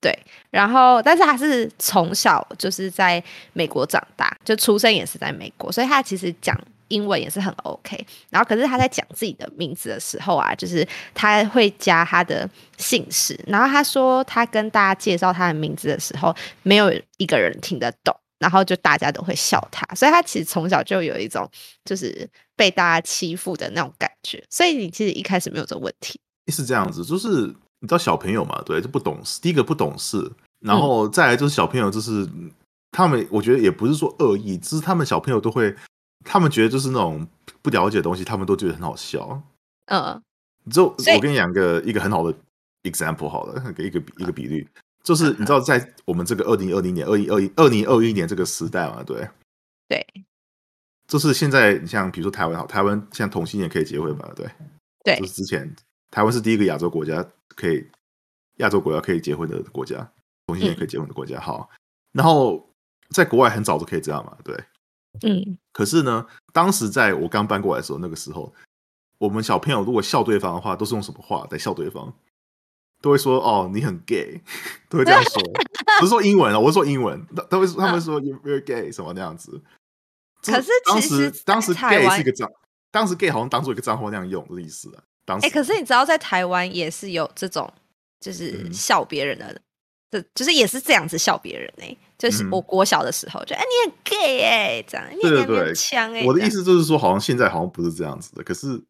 [0.00, 0.14] 对，
[0.50, 3.24] 然后但是他是从小就是在
[3.54, 6.54] 美国长大，就出生也是在美国，所以他其实讲
[6.88, 8.06] 英文也是很 OK。
[8.28, 12.46] 然后可是他在讲自己的名字的时候啊，就是他会加他的
[12.76, 13.34] 姓氏。
[13.46, 19.86] 然后他说他跟大家介绍他的名字的时候，没有一个人听得懂，然后就大家都会笑他。
[19.94, 21.50] 所以他其实从小就有一种
[21.86, 24.44] 就是被大家欺负的那种感觉。
[24.50, 26.20] 所以你其实一开始没有这个问题，
[26.52, 27.56] 是这样子，就是。
[27.84, 28.62] 你知道小朋友嘛？
[28.64, 29.38] 对，就不懂事。
[29.42, 32.26] 第一个不懂事，然后再来就是小朋友，就是
[32.90, 35.76] 他们，我觉得也不是说恶意，只是他们小朋友都会，
[36.24, 37.28] 他们觉得就是那种
[37.60, 39.38] 不了解的东西，他们都觉得很好笑。
[39.88, 40.18] 嗯，
[40.70, 42.34] 就我跟你讲个一个很好的
[42.84, 44.66] example，好了，给一个一个比率，
[45.02, 49.28] 就是你知道在我们这个二零二零年、二一二一、二零二一年这个时代嘛，对，
[49.86, 50.06] 对，
[51.06, 54.48] 就是现在你像比如说台湾，好，台湾像同性也可以结婚嘛，对，
[55.04, 55.70] 对，就是之前。
[56.10, 57.86] 台湾是第一个亚洲国家可以
[58.56, 60.12] 亚洲国家可以结婚的国家，
[60.46, 61.40] 同性也可以结婚的国家。
[61.40, 61.68] 好，
[62.12, 62.70] 然后
[63.10, 64.56] 在国外很早就可以这样嘛，对，
[65.22, 65.58] 嗯。
[65.72, 68.54] 可是呢，当时在我刚搬过来的时候，那个时候，
[69.18, 72.12] 我们小朋友如果笑对方的话，都是用什么话在笑对方？
[73.02, 74.40] 都会说哦，你很 gay，
[74.88, 75.42] 都会这样说，
[76.00, 79.60] 不是说英文啊，我是说英文，他会他们说 you're gay 什么那样子。
[80.42, 82.50] 可是当时当时 gay 是一个脏，
[82.90, 85.02] 当时 gay 好像当做一个脏话那样用的意思啊。
[85.26, 87.72] 哎，可是你知道，在台湾也是有这种，
[88.20, 89.60] 就是笑别人的，
[90.10, 91.96] 这就是也是这样子笑别人哎。
[92.16, 96.24] 就是我国小的时候，就哎你很 gay 哎，这样你很很强哎。
[96.24, 98.80] 我的意思就是说，好像现在好像不是这样子的，可是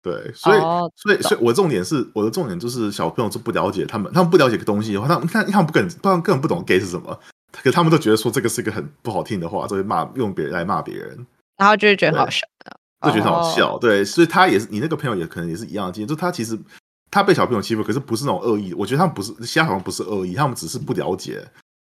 [0.00, 0.60] 对，所以
[0.94, 7.18] 所以所以，我重点是我的重点就是小朋友是不了解他们，他们不了解个东西的话，他们看他们不根本根本不懂 gay 是什么，
[7.50, 12.46] 可他们都觉得说这个是一个很不好听的话，就会骂用别人来骂别人，然后就会觉得好笑，
[13.02, 13.78] 就觉得好笑。
[13.78, 16.58] 对，所以他也是你那个朋友也可能也是一样的经验，就他其实
[17.10, 21.46] 他被小朋友欺负，可是不是那种恶意，我觉得他们不是，其他好像不是恶意，他们只是不了解。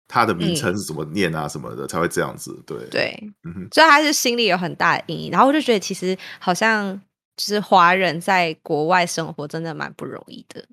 [0.07, 2.55] 他的名称是怎么念啊，什么的才会这样子？
[2.63, 5.31] 对对，嗯所以他是心里有很大的阴影。
[5.31, 6.93] 然后我就觉得，其实好像
[7.35, 10.63] 就是华人在国外生活真的蛮不容易的。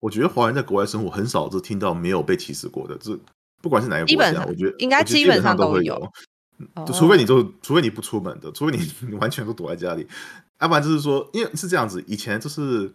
[0.00, 3.14] 我觉得华人在国外生活很少就听到没有被歧视过的，这
[3.60, 6.10] 不管是哪个国家，我觉得应该基本上都会有。
[6.86, 10.06] 就除非你就除非你不出门的，除非你 完全都躲在家里，
[10.60, 12.02] 要不然就是说，因为是这样子。
[12.06, 12.92] 以前就是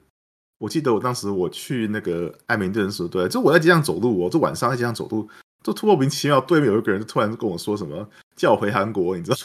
[0.60, 5.30] 我记得我当时我去那个爱明顿的时候，对，就我在街上走路，我就晚上在街上走路。
[5.64, 9.38] 就突莫名其妙，对面有一个人就突然跟我说什么叫我回韩国，你知道？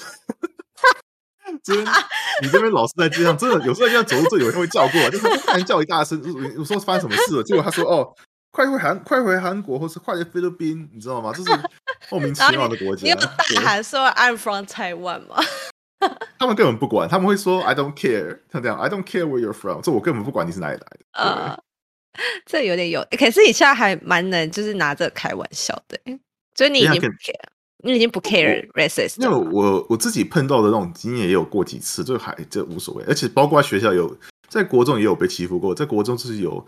[1.64, 1.76] 真，
[2.42, 6.22] 你这边老是在街上，真的有时候在街上走路，就有人会叫过来，就是突然叫一大声，
[6.54, 8.14] 有时候发生什么事了，结果他说：“哦，
[8.52, 11.50] 快回韩，快回韩国，或是快回菲律宾，你知道吗？”就是
[12.10, 13.02] 莫名其妙的国家。
[13.02, 13.28] 你有大
[13.62, 15.42] 喊说 “I'm from Taiwan” 吗？
[16.38, 20.98] 他们根本不管，他们会说 “I don't care”，像这样 “I don't care where you're from”，这我根本不管你是哪里来的。
[21.12, 21.58] 呃。
[22.44, 25.98] 这有点有，可是你现在还蛮能，就是拿着开玩笑的，
[26.54, 29.18] 所以你已经不 care，你已经不 care racist。
[29.18, 33.04] 因为我我自己碰到的那种经验也有过几次，就还这无所谓。
[33.08, 34.14] 而且包括学校有，
[34.46, 36.66] 在国中也有被欺负过，在国中就是有，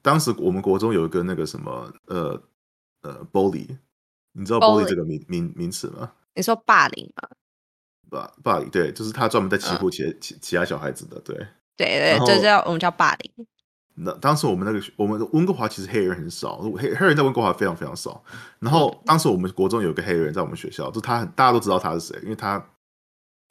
[0.00, 2.40] 当时我们国中有一个那个什么呃
[3.02, 3.66] 呃 bully，
[4.38, 6.12] 你知道 bully 这个名名名词吗？
[6.34, 7.28] 你说霸凌吗？
[8.08, 11.36] 霸霸凌对，就是他专门在欺负其其其他小孩子的，对
[11.76, 13.46] 对对，就叫我们叫霸凌。
[13.96, 18.22] 那当时我们那个我们温哥华其实黑人很少，黑黑人在温哥华非常非常少。
[18.60, 22.64] 然后当时我们国中有个黑人在我们学校，就他很大家都知道他是谁，因为他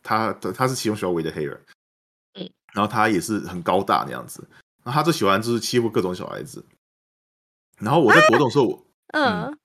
[0.02, 1.60] 他他他是其中学校唯一的黑人。
[2.40, 4.42] 嗯，然后他也是很高大那样子，
[4.84, 6.66] 然后他就喜欢就是欺负各种小孩子。
[7.78, 9.58] 然后我在国中的时候，嗯，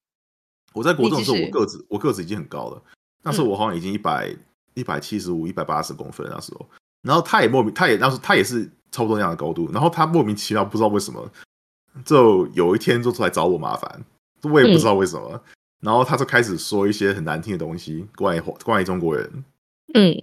[0.73, 2.83] 我在国中的时候我个子我个子已经很高了，
[3.23, 4.35] 那时候我好像已经一百
[4.75, 6.69] 一百七十五一百八十公分那时候，
[7.03, 8.71] 然后他也莫名他也当时他也是。
[8.95, 11.27] 差不多那样的高度，然后他莫名其妙不知道为什么，
[12.05, 14.05] 就有一天就出来找我麻烦，
[14.43, 15.43] 我也不知道为什么，
[15.81, 19.45] 然后他就开始说一些很难听的东西，关于关于中国人，
[19.95, 20.15] 嗯，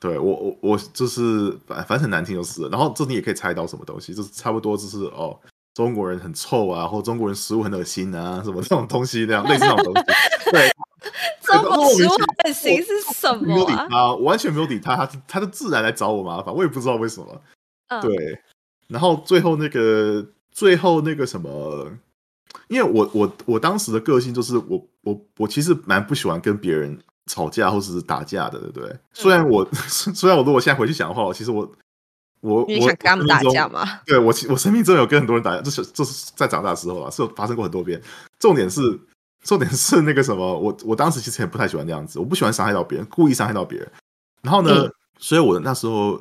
[0.00, 5.38] 对我我我就是反反正很难听就是，然后这你也可以猜到什么东西，就是差不多就是哦，
[5.78, 10.02] 中国人很臭啊， 或中国人食物很恶心啊，什么这种东西那样类似这种东西，
[10.50, 10.68] 对，
[11.40, 13.46] 中国食物恶心是什么？
[13.46, 17.40] 没有理他，完全没有理他，他他就自然来找我麻烦，我也不知道为什么。
[18.02, 18.40] 对，
[18.88, 21.92] 然后最后那个最后那个什么，
[22.66, 26.98] 因为我我我当时的个性就是我我我其实蛮不喜欢跟别人
[27.30, 28.96] 吵架或者是打架的，对不对？
[29.12, 31.70] 虽然我 虽然我如果现在回去想的话，其实我
[32.40, 34.00] 我我跟他们打架吗？
[34.06, 38.00] 对我我生命中有跟很多人打架，这是这是在长大的时候啊，是有发生过很多遍。
[38.38, 38.80] 重点是
[39.42, 43.90] 重点是那个什么，我我当时其实也不太喜欢那样子，我不喜欢伤害到别人，故意伤害到别人。
[44.42, 46.20] 然后呢，所以我那时候。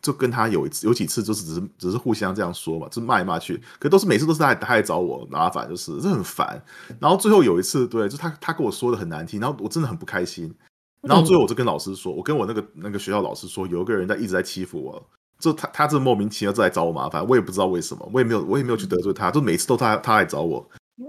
[0.00, 6.62] 就跟他有一次有几次，就是只是只是互相这样说嘛，就骂来骂去，可都是每次都是他他来找我麻烦，就是这很烦。
[7.00, 10.54] 然后最后有一次，对，就他他跟我说的很难听，然后我真的很不开心。
[11.00, 15.04] 然后最后我就跟老师说，我跟我那个那个学校老师说，有一个人在一直在欺负我，
[15.38, 20.68] 就他他这莫名其妙在找我麻烦，我也不知道为什么，我也没有我也没有去得罪他，就每次都他他来找我，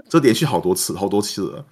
[0.09, 1.65] 这连续好多次好多次了。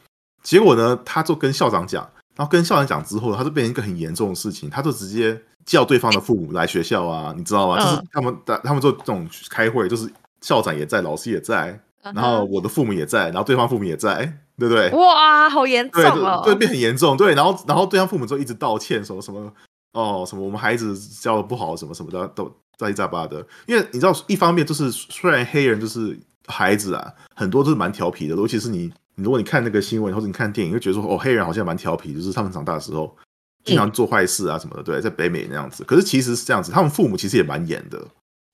[0.43, 2.09] 结果呢，他就跟校长讲。
[2.35, 7.79] 然后跟校长讲之后，他就变成一个很严重的事情，他就直接叫对方的父母来学校啊，你知道吗？
[7.83, 10.07] 就是他们他们做这种开会，就是
[10.41, 14.17] 校长也在，老师也在，然后我的父母也在，然后对方父母也在，
[14.59, 14.91] 对不对？
[14.91, 16.43] 哇，好严重哦！
[16.45, 17.17] 对，变很严重。
[17.17, 19.51] 对，然后然后对方父母就一直道歉，什么什么
[19.97, 22.45] 哦，什么我们孩子教的不好，什么什么的，都
[22.77, 23.45] 杂七杂八的。
[23.65, 28.91] 因为你知道，一方面就是虽然黑人就是孩子啊，很多都是蛮调皮的，尤其是你。
[29.15, 33.17] 如果你看那个新闻，或者你看电影，就觉得说哦，黑人好像蛮调皮，就是他们长大的时候
[33.63, 35.83] 经常做坏事啊什么的，对，在北美那样子。
[35.85, 38.07] 可是其实是这样子，他们父母其实也蛮严的，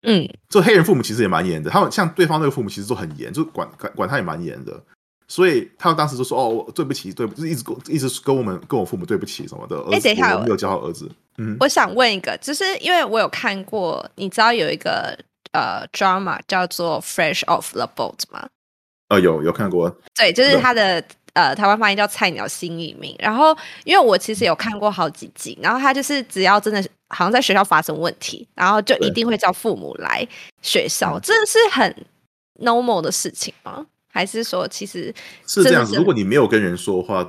[0.04, 1.70] 嗯，就黑人父母其实也蛮严的。
[1.70, 4.82] 他们像对方那个父母其实都很严，就管管管他也蛮严的。
[5.34, 9.76] 所以他们当时就说哦，对不起，对，就是一直跟一直跟我们跟我父母对不起什么的。
[9.92, 11.10] 哎，等一下，没有教好儿子。
[11.40, 15.18] 嗯，我想问一个，就是因为我有看过，你知道有一个
[15.54, 18.48] 呃 drama 叫做《Fresh Off the Boat》吗？
[19.10, 19.90] 哦，有有看过。
[20.14, 21.04] 对，就是他的。
[21.34, 23.16] 呃，台湾发音叫菜鸟新移民。
[23.18, 26.80] 然后，因为我其实有看过好几集，然后他就是只要真的
[27.10, 30.24] 好像在学校发生问题，然后就一定会叫父母来
[30.62, 32.06] 学校，真的是很
[32.62, 33.84] normal 的事情吗？
[34.14, 35.14] 还是说其实
[35.48, 35.96] 是这样子？
[35.96, 37.28] 如果你没有跟人说话，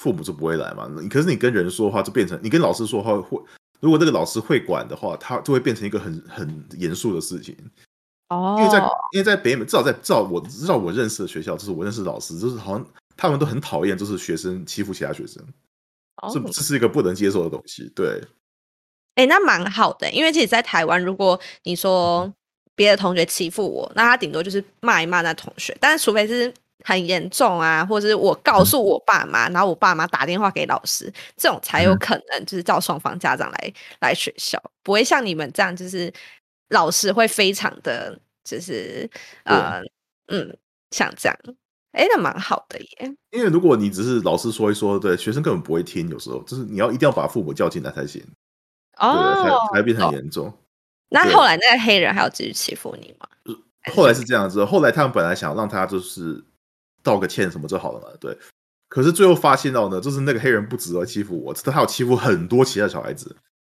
[0.00, 0.88] 父母就不会来嘛？
[1.10, 3.42] 可是你跟人说话，就变成你跟老师说话，会
[3.80, 7.56] 如果那个老师会管的话，他就会变成一个很很严肃的事情。
[8.28, 8.78] 哦，因为在
[9.12, 15.44] 因为在北美，至少在至少我至少我认识的学校，就是我认识的老师，就是好像他们都很讨厌，就是学生欺负其他学生，
[16.32, 17.90] 这这是一个不能接受的东西。
[17.94, 18.22] 对，
[19.16, 22.32] 哎，那蛮好的，因为其实，在台湾，如果你说
[22.82, 26.52] 别的同学欺负我，那他顶多就是骂一骂那同学，但是除非是
[26.84, 36.12] 很严重啊，或者是我告诉我爸妈，然后我爸妈打电话给老师，这种才有可能就是叫双方家长来来学校，不会像你们这样，就是
[36.70, 38.18] 老师会非常的。
[38.44, 39.08] 就是
[39.44, 39.80] 呃
[40.26, 40.58] 嗯，
[40.90, 41.38] 像这样，
[41.92, 43.14] 哎，那蛮好的耶。
[43.30, 46.08] 因为如果你只是老师说一说，对学生根本不会听。
[46.08, 48.20] 有时候就是你要一定要把父母叫进来才行，
[48.98, 50.52] 哦，才才变很严重。
[51.12, 53.28] 那后来那个黑人还有继续欺负你吗？
[53.94, 56.42] 后来是这样子，后来他们本来想让他就是
[57.02, 58.36] 道个歉什么就好了嘛，对。
[58.88, 63.36] 可是最后发现到呢，就是那个黑人不止欺负我，他有欺负很多其他小孩子。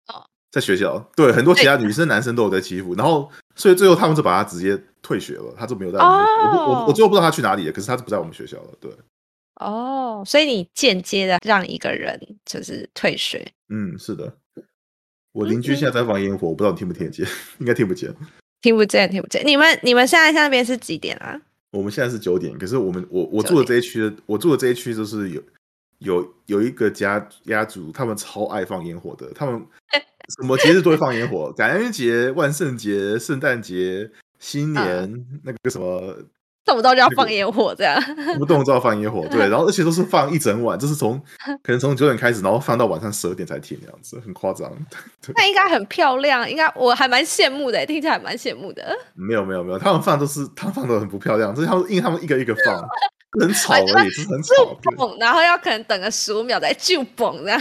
[0.08, 5.98] 哦在学校，对很多其他女生、男生都有在欺负，然后所以最后他们就把他直接退学了，他就没有在。
[5.98, 8.68] 我我我最后不知道他去哪里了，可是他就不在我们学校了。
[8.78, 8.92] 对，
[9.54, 13.50] 哦，所以你间接的让一个人就是退学。
[13.70, 14.30] 嗯，是的。
[15.32, 17.26] 我邻居现在在放烟火，我不知道你听不听得见，
[17.58, 18.14] 应该听不见。
[18.60, 19.46] 听不见，听不见。
[19.46, 21.40] 你们你们现在在那边是几点啊？
[21.72, 25.42] 我们现在是九点，可是我们我我住的这一区，我住的这一区就是有
[25.98, 29.64] 有有一个家家族，他们超爱放烟火的，他们。
[30.38, 34.08] 什么节日都会放烟火， 感恩节、万圣节、圣诞节、
[34.38, 36.16] 新年，那个什么，
[36.64, 41.20] 动不动就要放烟火，这样， 动不动就要放烟火，对， 然后而且都是放一整晚，就是从
[41.62, 44.70] 可能从九点开始，然后放到晚上十二点才停，那样子很夸张。
[45.34, 48.96] 那应该很漂亮，应该我还蛮羡慕的，听起来蛮羡慕的。
[49.14, 52.88] 没有没有没有，他们放都是他们放的很不漂亮，就是他们因为他们一个一个放，
[53.40, 55.16] 很吵而已，是很吵。
[55.18, 57.60] 然后要可能等个十五秒再就崩这样。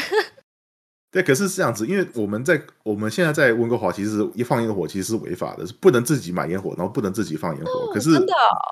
[1.11, 7.91] 对，可是这样子，因为我们在我们现在在温哥华，其实一放烟火其实是违法的，是不能自己买烟火，然后不能自己放烟火。
[7.93, 8.11] 可是，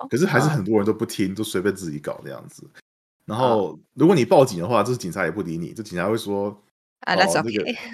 [0.10, 2.64] 可是还是很多人都不听，都随便自己搞这样子。
[3.26, 6.58] 然后，如果你报警的话，这是警察也不理你，这警察会说
[7.02, 7.42] 啊，那个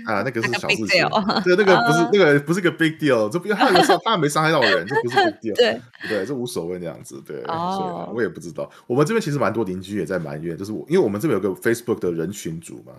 [0.06, 1.10] 啊，那个 是小事情，
[1.44, 7.20] 对，那个不是那个不是个 big deal，这不他没伤，他没伤害到人，这不是 big deal， 对对，这无所谓那样子。
[7.26, 8.70] 对，所以我也不知道。
[8.86, 12.94] 我们这边其实蛮多邻居也在埋怨，就是我，因为我们这边有个 Facebook 的人群组嘛。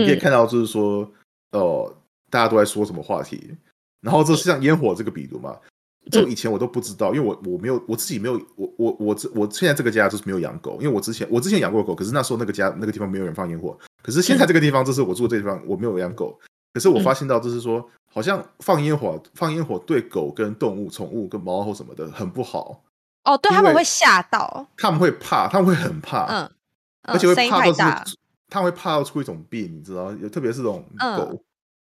[0.00, 1.10] 你可以看到，就是说，
[1.52, 1.94] 哦，
[2.30, 3.56] 大家都在说什么话题，
[4.00, 5.56] 然后这是像烟火这个比如嘛，
[6.10, 16.38] 就以前我都不知道，因为我我没有我自己没有我我我这我现在这个家就是没有养狗，因为我之前我之前养过狗，可是那时候那个家那个地方没有人放烟火，可是现在这个地方就是我住的这地方我没有养狗，
[16.74, 22.82] 可是我发现到就是说，好像放烟火放烟火对狗跟动物宠物跟猫或什么的很不好
[23.24, 26.50] 哦，对他们会吓到，他们会怕，他们会很怕，嗯，
[27.02, 27.72] 而且会怕到
[28.04, 28.16] 是。
[28.48, 31.42] 他会怕要出一种病，你知道，特别是这种狗，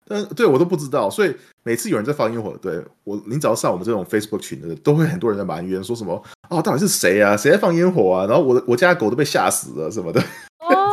[0.07, 7.35] 但对我都不知道，所以每次有人在放烟火，对我，你只要上我们这种 Facebook 群的，都会很多人在埋怨，说什么哦，到底是谁啊？
[7.35, 8.25] 谁在放烟火啊？
[8.27, 10.21] 然后我的我家狗都被吓死了什么的，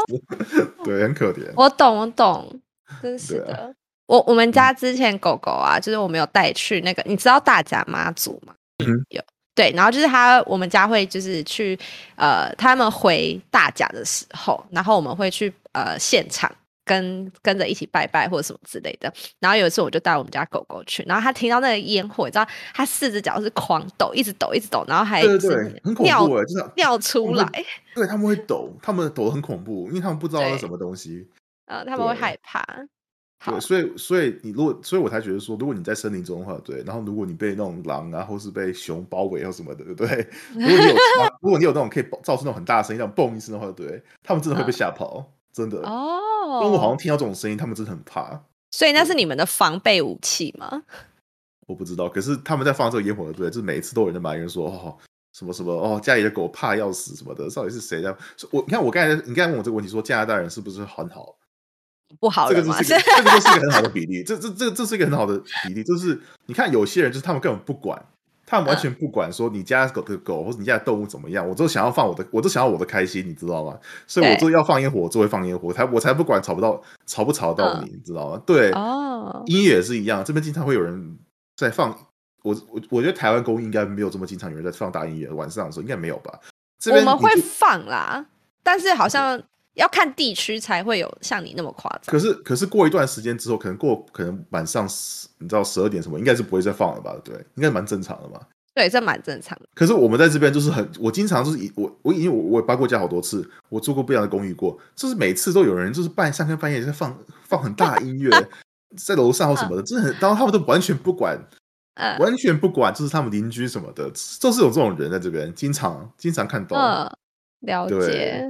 [0.84, 1.52] 对，很可怜。
[1.56, 2.60] 我懂，我懂，
[3.02, 3.74] 真是的。
[4.06, 8.54] 我我们家之前狗狗啊，就是我们有带去那个，你知道大甲妈祖吗？
[8.78, 9.22] 嗯有。
[9.58, 11.76] 对，然后就是他，我们家会就是去，
[12.14, 16.48] 呃，他们回大甲的时候，然后我们会去呃现场
[16.84, 19.12] 跟跟着一起拜拜或者什么之类的。
[19.40, 27.44] 然后有一次我就带我们家狗狗去，然后它听到那个烟火，你知道，它四只脚是狂抖，一直抖，一直抖，然后还对对对，很恐怖哎，就是尿出来。
[27.96, 31.26] 对，他们会抖，他们抖很恐怖，因为他们不知道是什么东西。
[31.66, 32.64] 呃，他们会害怕。
[33.44, 40.28] 对，所以所以你如果，所以我才觉得说，如果你在森林中的话，对，然后如果你被那种狼啊，或是被熊包围或什么的，对不对？
[40.54, 40.94] 如果你有，
[41.40, 45.78] 如果你有那种可以造出那种很大的声音，那种嘣一声的话，对，他们真的会被吓跑，真的。
[45.82, 46.18] 哦。
[46.62, 48.42] 因为我好像听到这种声音，他们真的很怕。
[48.70, 50.82] 所以那是你们的防备武器吗？
[51.68, 54.96] 我不知道，可是他们在放这个烟火的，对，就是每一次都有人在埋怨说，哦，
[55.32, 58.08] 什么什么，哦，家里的狗怕要死什么的，到底是谁在？
[58.50, 61.36] 我你看，我刚才你刚才问我这个问题，说加拿大人是不是很好？
[62.20, 68.02] 不好，这个是 这个就是一个很好的比例，这这这这是一个很好的比例，就是你看有些人就是他们根本不管，
[68.46, 73.78] 他们完全不管说你家狗的狗或者你家的动物怎么样，我就想要放我的，我就想要我的开心，你知道吗？
[74.06, 78.42] 所以我就要放烟火，我就会放烟火，才我才不管吵不到吵不吵到你，你知道吗？
[78.46, 81.18] 对，哦，音乐也是一样，这边经常会有人
[81.56, 81.90] 在放，
[82.42, 86.40] 我我我觉得台湾公应该没有这么经常有人在放大音乐，晚上的时候应该没有吧？
[86.90, 88.24] 我们会放啦，
[88.62, 89.40] 但是好像。
[89.78, 92.12] 要看地区才会有像你那么夸张。
[92.12, 97.14] 可是，可是过一段时间之后，可能过可能晚上十，你知道十二点什么，应该是不会再放了吧？
[97.24, 98.40] 对，应该蛮正常的吧。
[98.74, 99.68] 对，这蛮正常的。
[99.74, 108.30] 可是我们在这边就是很，我经常就是我我已经我我也搬过家好多次，我住过不一样的公寓过，就是每次都有人就是半三更半夜在放放很大音乐，
[108.96, 111.36] 在楼上或什么的，真的很，然后他们都完全不管，
[111.94, 114.10] 嗯完全不管，就是他们邻居什么的，
[114.40, 116.76] 就是有这种人在这边，经常经常看到。
[116.76, 117.10] 嗯，
[117.60, 118.44] 了解。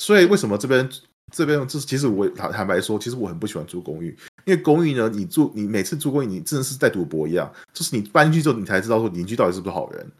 [0.00, 0.88] 所以为什么这边
[1.30, 10.10] 这边就是其实我坦坦白说，其实我很不喜欢住公寓，因为公寓呢，你住你每次住公寓，你真的是在赌博一样，就是你搬进去之后，你才知道说邻居到底是不是好人，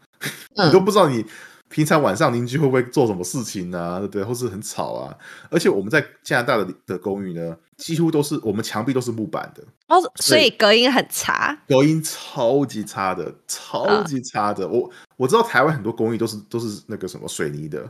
[0.57, 1.25] 嗯 你都不知道你
[1.67, 4.23] 平常晚上邻居会不会做什么事情啊，对不对？
[4.23, 5.17] 或是很吵啊。
[5.49, 11.57] 而且我们在加拿大的的公寓呢，几乎都是我们墙壁都是木板的，哦，所以隔音很差。
[11.67, 14.67] 隔音超级差的，超级差的。
[14.67, 17.89] 我我知道台湾很多公寓都是都是那个什么水泥的，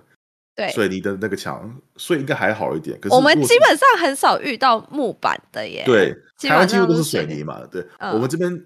[0.56, 3.00] 对，水泥的那个墙，所以应该还好一点。
[3.00, 5.84] 可是我们基本上很少遇到木板的耶。
[5.86, 8.66] 对，基台湾本上都几乎都是是水泥嘛，对，嗯我们这边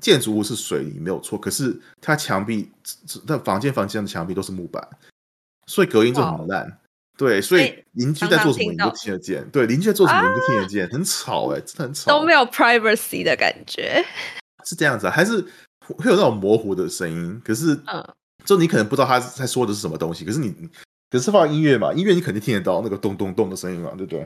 [0.00, 2.70] 建筑物是水泥没有错，可是它墙壁、
[3.26, 4.86] 那房间房间的墙壁都是木板，
[5.66, 6.78] 所以隔音就很烂。
[7.18, 14.04] 对，所以哎邻居在做什么你都常听得见，对，邻居在做什么你都听得见，很吵哎、真的很吵，都没有 privacy 的感觉。
[14.64, 15.40] 是这样子啊，还是
[15.86, 18.02] 会有那种模糊的声音，可是嗯，
[18.44, 20.54] 就你可能不知道他在说的是什么东西，可是你
[21.12, 24.24] 可是放音乐嘛，音乐你肯定听得到那个咚咚咚的声音嘛，对不对？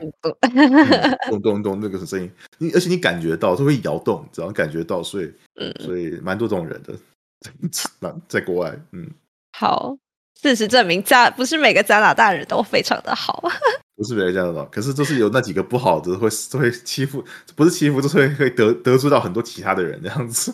[0.55, 6.93] 嗯咚咚咚那个声音，你而且你感觉到它会摇动，只要感觉到，所以嗯所以蛮多这种人的，
[7.99, 9.11] 在在国外，嗯，
[9.51, 9.97] 好，
[10.41, 13.43] 事实证明加不是每个加拿大人都非常的好。
[13.97, 17.21] 不是每个加拿大，可是就是有那几个不好的会会欺负，
[17.55, 20.53] 不是欺负，就是会会得得罪到很多其他的人这样子。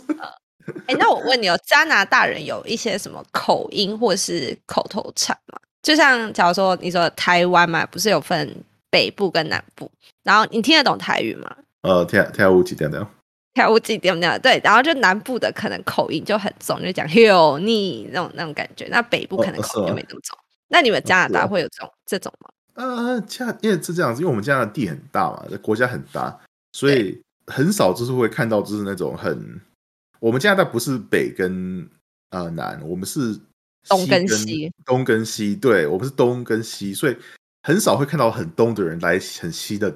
[0.88, 5.59] 哎，那我问你哦，加拿大人有一些什么口音或是口头禅吗？
[5.84, 8.55] 就像假如说你说台湾嘛，不是有分
[8.89, 9.91] 北部跟南部，
[10.23, 11.55] 然后你听得懂台语吗？
[11.81, 13.05] 呃，跳跳舞几点的？
[13.53, 20.36] 跳舞几点点对，然后就南部的可能口音就很重，就讲 “yo 你”那种那种感觉，那北部可能哦口音就没那么重。
[20.69, 22.49] 那你们加拿大会有这种这种吗？
[22.73, 26.36] 呃，加因为是这样子，因为我们加拿大地很大嘛，国家很大，
[26.71, 29.61] 所以很少就是会看到就是那种很，
[30.19, 31.88] 我们加拿大不是北跟
[32.31, 33.39] 呃南，我们是
[33.89, 37.15] 东跟跟西，东跟西，对我们是东跟西，所以
[37.63, 39.93] 很少会看到很东的人来很西的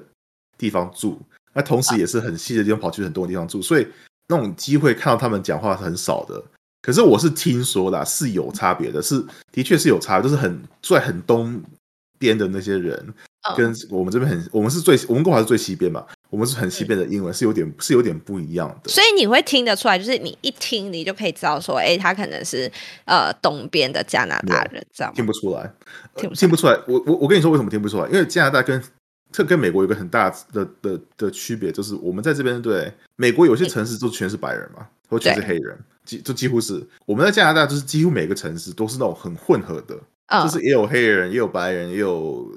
[0.56, 1.20] 地方住，
[1.52, 3.86] 那同时也是很西的地方跑去很东的地方住，所以
[4.28, 6.42] 那种机会看到他们讲话是很少的。
[6.80, 11.60] 可是我是听说啦，是有差别的，是的确是有差，就是很住在很东
[12.18, 12.94] 边的那些人，
[13.48, 13.56] 嗯。
[13.56, 18.90] 跟我们这边很，我们是最我们国华是最西边嘛，我们是很西边的英文是有点是有点不一样的。
[18.90, 22.70] 所以你会听得出来，就是你一听你就可以知道说，哎，他可能是
[23.06, 25.60] 呃东边的加拿大人，这样听不出来，
[26.14, 26.78] 呃听不出来听不出来。
[26.86, 28.06] 我我我跟你说为什么听不出来？
[28.08, 28.82] 因为加拿大跟
[29.32, 42.50] 这跟美国有个很大的的的区别，就是我们在这边对美国有些城市就全是白人嘛，或全是黑人，几就几乎是我们在加拿大就是几乎每个城市都是那种很混合的，嗯，就是也有黑人，也有白人，也有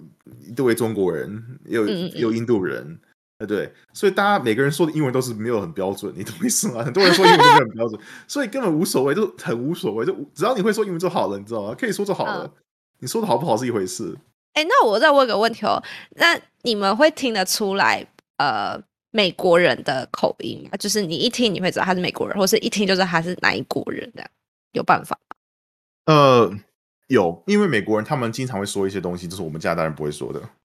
[0.45, 2.99] 一堆中国人，也有也有印度人。
[3.42, 6.84] 呃，对，所以大家每个人说的英文都是没有很标准，你懂意思吗？
[6.84, 11.76] 很多人说英文很标准，所以根本无所谓，就很无所谓，就只要你会说英文就好了，你知道吗？
[11.76, 12.52] 可以说就好了，嗯
[13.00, 14.16] 你说的好不好是一回事。
[14.54, 15.82] 哎，那我再问个问题哦，
[16.18, 18.06] 那你们会听得出来
[18.38, 18.80] 呃
[19.10, 20.78] 美国人的口音吗？
[20.78, 24.30] 就是你一听你会知道他是美国人，或是一听就知道他是哪一国人，这样
[24.74, 25.36] 有办法吗？
[26.14, 26.54] 呃，
[27.08, 30.39] 有，因为美国人他们经常会说一些东西，就是我们加拿大人不会说的。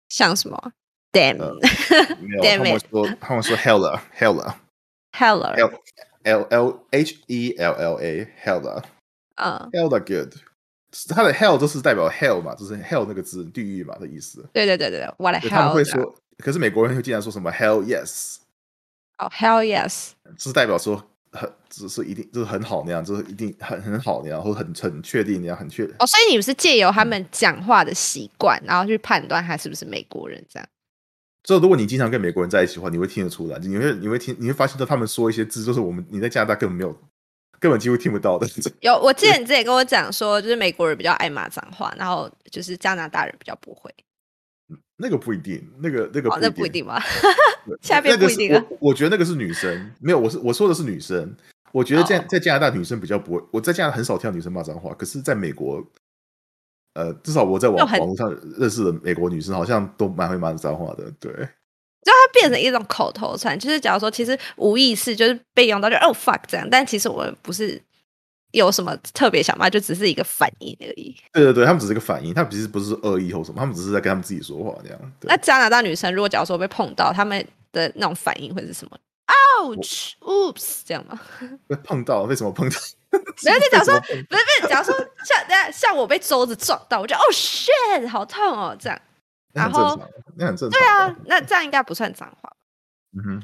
[0.09, 0.72] 像什么
[1.12, 1.53] ？Damn, 呃
[2.22, 4.55] 没有，Damn 他们说他们说 hella hella
[5.12, 5.72] Heller，L
[6.24, 8.84] L L H E L L A hella
[9.36, 10.34] 嗯，hella good。
[11.09, 14.45] 它的 hell 就是代表 hell 嘛，就是 hell 那个字地狱嘛的意思。
[14.53, 18.38] 对对对对对，What the 对他们会说，可是美国人会经常说什么 hell yes，
[19.18, 21.01] 哦，Hell yes，是代表说
[21.32, 25.86] 很，只是一定就是很好那样，就是一定很很好那样，或很很确定那样，很确。
[25.99, 30.68] 哦，所以你们是借由他们讲话的习惯，然后去判断他是不是美国人，这样。
[31.43, 36.95] 所以如果你经常跟美国人在一起的话，你会听得出来，你会你会听你会发现到他们说一些字，就是我们你在加拿大根本没有，
[37.59, 38.47] 根本几乎听不到的。
[38.81, 43.93] 有，我记得你之前跟我讲说，就是美国人比较爱骂脏话，然后就是加拿大人比较不会。
[44.97, 47.03] 那个不一定，那个那个哦，那不一定吧？
[47.81, 51.35] 下边不一定啊我我觉得那个是女生，没有，我是我说的是女生。
[51.71, 55.81] 我觉得在哦在加拿大女生比较不会，我在加拿大很少听到女生骂脏话，可是在美国，
[56.93, 61.03] 呃，至少我在网网络上认识的美国女生，好像都蛮会骂脏话的。
[61.19, 67.81] 对，就它变成一种口头禅，就是假如说其实无意识就是被用到就哦 fuck 这样，但其实我们不是
[68.51, 71.15] 有什么特别想骂，就只是一个反应而已。
[71.31, 74.99] 对对对，他们只是一个反应，他们其实不是恶意或什么，他们只是在跟他们自己说话这样。
[75.21, 78.97] 那加拿大女生如果假如说被碰到，他们的那种反应会是什么
[79.63, 81.17] ？ouch oops 这样吗？
[81.67, 82.75] 被碰到为什么碰到？
[83.43, 84.95] 然后就假如说 不是不是，假如说
[85.26, 89.01] 像等下像我被桌子撞到，我就哦 shit 好痛哦这样。
[89.53, 89.99] 然后，
[90.36, 90.80] 那很正常。
[90.80, 92.49] 对啊，，那这样应该不算脏话。
[93.18, 93.43] 嗯哼，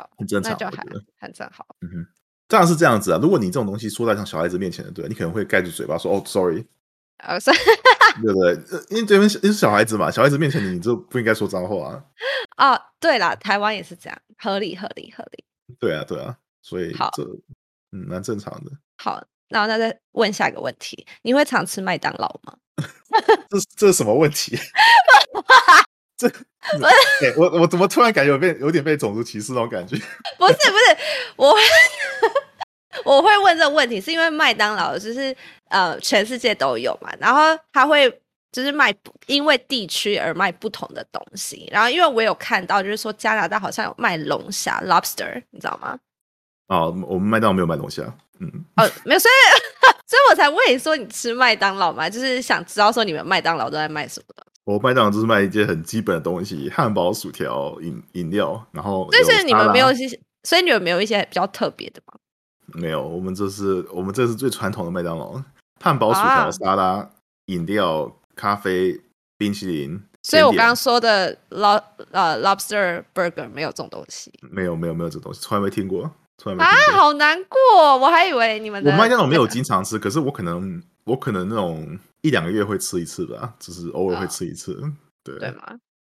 [0.00, 0.84] 哦，很正常，那就还
[1.18, 1.66] 很正好。
[1.80, 2.06] 嗯哼，
[2.46, 3.18] 当然是这样子啊。
[3.20, 6.64] 如果你这种东西说在像小孩子面前的，对，你可能会盖住嘴巴说哦，sorry，
[7.18, 7.56] 呃，所以
[8.22, 8.52] 对不对？
[8.70, 12.04] 呃因为这边是因为是小孩子嘛，小孩子面前你就不应该说脏话啊。
[12.56, 15.44] 哦，对啦，台湾也是这样，合理合理合理。
[15.80, 17.24] 对啊，对啊，所以好这
[17.94, 18.70] 嗯蛮正常的。
[18.98, 22.54] 好，然后那再问下一个问题，你会常吃麦当劳吗？
[23.48, 24.58] 这是这是什么问题？
[26.18, 29.96] 这对我我怎么突然感觉有被有点被种族歧视那种感觉？
[30.38, 30.96] 不是不是，
[31.36, 31.60] 我会
[33.04, 35.36] 我会问这个问题，是因为麦当劳就是
[35.68, 37.40] 呃全世界都有嘛，然后
[37.72, 38.10] 他会
[38.52, 38.94] 就是卖
[39.26, 45.98] 因为地区而卖不同的东西，然后因为我有看到就是说加拿大好像有卖龙虾 lobster，你知道吗？
[46.68, 48.14] 哦，我们麦当劳没有卖东西啊。
[48.40, 49.34] 嗯，哦，没有，所以
[50.06, 52.08] 所以我才问你说你吃麦当劳嘛？
[52.10, 54.44] 就是想知道说你们麦当劳都在卖什么的。
[54.64, 62.14] 我麦当劳就是卖一些很基本的东西，汉堡、薯条、饮饮料，然后但是你们没有一些，所以你们没有一些比较特别的吗？
[62.74, 65.40] 没有，我们这是我们这是最传统的麦当劳，
[65.80, 67.08] 汉堡、薯条、啊沙拉、
[67.46, 68.98] 饮料、咖啡、
[69.36, 70.02] 冰淇淋。
[70.22, 71.78] 所以我刚刚说的 lo
[72.10, 76.10] 呃 lobster burger 没有这种东西没有没有没有这东西，从来没听过，
[76.58, 76.66] 啊。
[76.92, 84.80] 好难过，我还以为你们的我麦当劳没有那个经常吃，可是我可能我可能那种一两个月会吃一次吧，只是偶尔会哦吃一次。
[85.22, 85.62] 对对吗？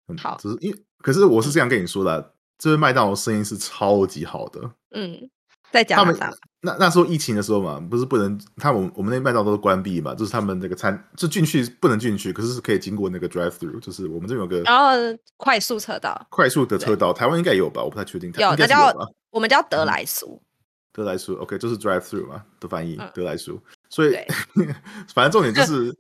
[0.09, 2.25] 嗯好只是因为可是我是这样跟你说的啊，
[2.59, 4.61] 这边麦当劳生意是超级好的。
[4.91, 5.31] 嗯，
[5.71, 14.93] 在加他们拿那那时候疫情的时候嘛，不是不能，他们我们那麦当劳都是关闭嘛，就是他们那个餐就进去不能进去，可是是可以经过那个 drive through，就是我们这边有个然后
[15.37, 19.07] 快速车道快速的车道，台湾应该也有吧，我不太确定，有，应该那叫是有吧。
[19.35, 20.41] 我们叫德莱苏，
[20.93, 23.61] 德莱苏，OK，就是 drive through 嘛的翻译嗯，德莱苏。
[23.89, 24.17] 所以
[25.13, 25.93] 反正重点就是，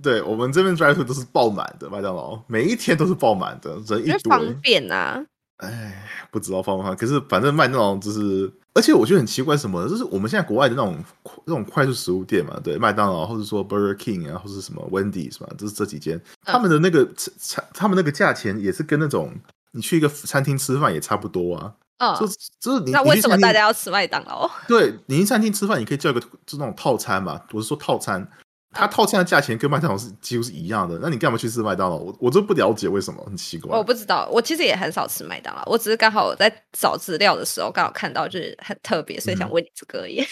[0.00, 4.54] 对我们这边 drive through 都是爆满的麦当劳，每一天都是爆满的，人一堆方。
[4.62, 5.26] 便啊。
[5.56, 9.88] 哎，不知道方不方便，可是反正麦当劳就是，而且我觉得很奇怪，什么？
[9.88, 10.96] 就是我们现在国外的那种
[11.44, 19.32] 那种快速食物店嘛，对，麦当劳或者说 Burger King 啊，或是什么 Wendy's 嘛，就是这几间，他们的那个餐，他们那个价钱也是跟那种
[19.72, 21.74] 你去一个餐厅吃饭也差不多啊。
[21.98, 22.26] 嗯，就
[22.60, 23.60] 就是你那为什么大家？
[23.60, 24.50] 要吃麦当劳？
[24.68, 28.28] 对你去餐厅吃饭，你可以叫一个就那种套餐嘛，我是说套餐。
[28.72, 31.96] 它套餐的价钱跟麦当劳是几乎是一样的，那你干嘛去吃麦当劳？
[31.96, 33.74] 我我都不了解为什么，很奇怪。
[33.74, 40.22] 我不知道，我其实也很少吃麦当劳，我只是刚好我在找资料的时候刚好看到，就是很特别，所以嗯想问你这个而已。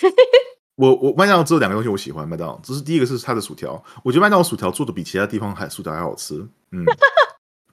[0.76, 6.34] 我我麦当劳只有两个东西我喜欢麦当劳，就是第一个是它的薯条，我觉得麦当劳薯条做的比其他地方还薯条还好吃，
[6.72, 6.84] 嗯，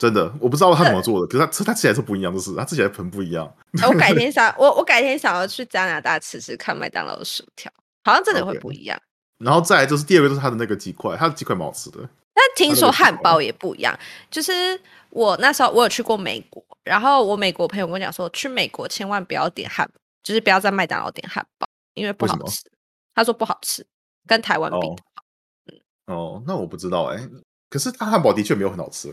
[0.01, 3.47] 真的，我不知道他怎么做的，可是他他吃起来是不一样，就是他吃起来很不一样。
[3.87, 7.71] 我改天想，我我改天想要去加拿大吃吃看麦当劳的薯条，
[8.03, 8.99] 好像真的会不一样。
[9.37, 11.99] 然后再来就是第二个就是他的那个鸡块，他的鸡块蛮好吃的。
[12.33, 13.95] 但听说汉堡也不一样，
[14.31, 14.51] 就是
[15.11, 19.87] 我那时候我有去过美国，然后我美国朋友跟我讲说，去美国千万不要点汉，
[20.23, 22.63] 就是不要在麦当劳点汉堡，因为不好吃。
[23.13, 23.85] 他说不好吃，
[24.25, 24.95] 跟台湾比哦
[26.07, 27.29] 哦，那我不知道哎、
[27.69, 29.09] 可是他汉堡的确没有很好吃。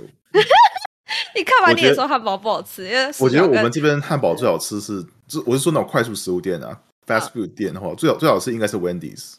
[1.36, 9.34] 你看完你也说汉堡不好吃，因为我觉得我们这边汉堡最好吃是，就我是说那种快速食物店啊，fast food 店的话，最好最好吃应该是 Wendy's。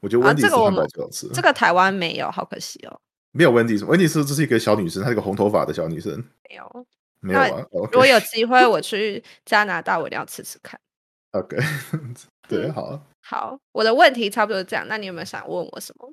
[0.00, 1.28] 我觉得啊 Wendy's 汉堡最好吃。
[1.32, 3.00] 这个台湾没有，好可惜哦，
[3.32, 6.16] 没有 Wendy's，Wendy's 这是一个小女生，她是一个红头发的小女生，
[6.48, 6.86] 没有。
[7.22, 7.66] 没有啊。
[7.70, 10.80] 如果有机会我去加拿大，我一定要吃吃看。
[11.32, 11.56] OK，
[12.48, 16.10] 对，好，好，我的问题差不多这样，那你有没有想问我什么？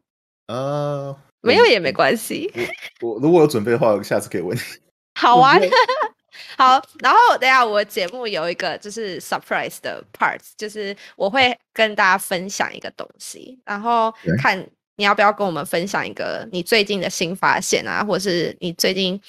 [0.48, 2.52] 呃，没有也没关系，
[3.00, 4.62] 我如果有准备的话，下次可以问你。
[5.18, 5.72] 好玩我觉。
[6.56, 14.58] 好，然后等下我节目有一个就是 surprise 的 part，就是我会跟大家分享一个东西，然后看
[14.98, 19.20] 你要不要跟我们分享一个你最近的新发现啊，或是你最近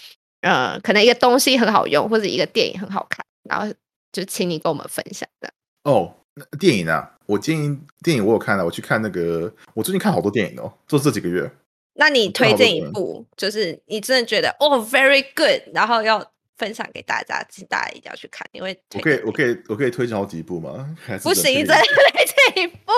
[0.43, 3.75] 呃可能一个东西很好用，或者一个电影很好看，然后
[4.13, 5.51] 就请你跟我们分享的。
[5.85, 11.51] 哦，那电影啊，我建议电影我有看了，我去看那个，我最近看好多电影哦，就这几个月。
[11.99, 16.25] 那你推荐一部，就是你真的觉得哦 very good，然后要
[16.57, 20.97] 分享给大家，请大家一定要去看，因为我可以，我可以，我可以推荐好几部吗？
[21.05, 22.93] 还是不行，只能真的推推荐一部。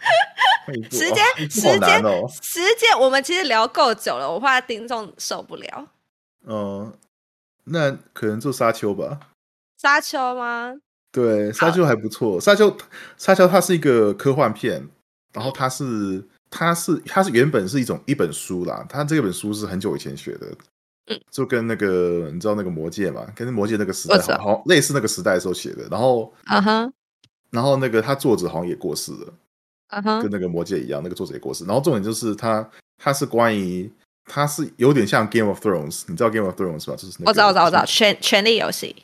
[0.90, 2.26] 时间 时间哦。
[2.42, 5.88] 时间我们其实聊够久了，我怕听众受不了。
[6.46, 6.92] 嗯，
[7.64, 9.20] 那可能做沙丘吧。
[9.76, 10.74] 沙丘吗？
[11.12, 12.40] 对，沙丘还不错。
[12.40, 12.76] 沙丘，
[13.16, 14.88] 沙丘它是一个科幻片，
[15.32, 20.46] 然后它是它是它是原本是一种一本书啦，它这本书是很久以前写的，
[21.06, 26.92] 嗯，就跟那个你知道那个魔戒嘛，跟魔戒那个时代好好类似那个时代的时候写的，然后嗯哼，
[27.50, 29.34] 然后那个他作者好像也过世了，
[29.90, 31.64] 嗯哼跟，那个魔戒一样，那个作者也过世。
[31.64, 33.90] 然后重点就是他他是关于
[34.24, 36.94] 他是有点像 Game of Thrones，你知道 Game of Thrones 吧？
[36.96, 38.94] 就是、那个、我知道，我知道，我知道，权权力游戏。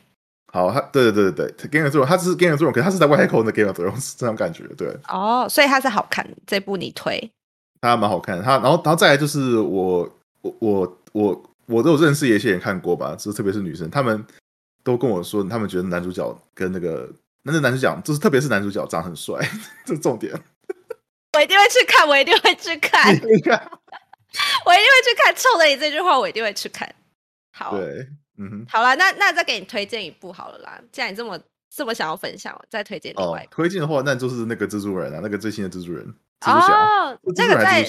[0.53, 4.87] 好，他对对对对对，Game of Thrones，他只是 Game of Thrones，可是他是在外太空的 Game of Thrones 这种感觉，对。
[5.09, 7.29] 哦，所以他是好看这部你推，
[7.81, 8.41] 他蛮好看。
[8.41, 10.09] 他然后然后再来就是我
[10.41, 14.25] 我我我我都有认识一些人看过吧，就是特别是女生，他们
[14.83, 17.09] 都跟我说，他们觉得男主角跟那个
[17.43, 19.39] 那个男主角，就是特别是男主角长很帅，
[19.85, 20.33] 这是重点。
[21.37, 25.35] 我一定会去看，我一定会去看， 我一定会去看。
[25.35, 26.93] 冲着你这句话，我一定会去看。
[27.51, 28.07] 好，对，
[28.37, 30.79] 嗯哼，好了，那那再给你推荐一部好了啦。
[30.91, 33.45] 既然你这么这么想要分享，再推荐另外。
[33.51, 36.11] 推荐的话，那就是那个蜘蛛人啊，那个最新的蜘蛛人。
[36.45, 37.85] 哦，那个在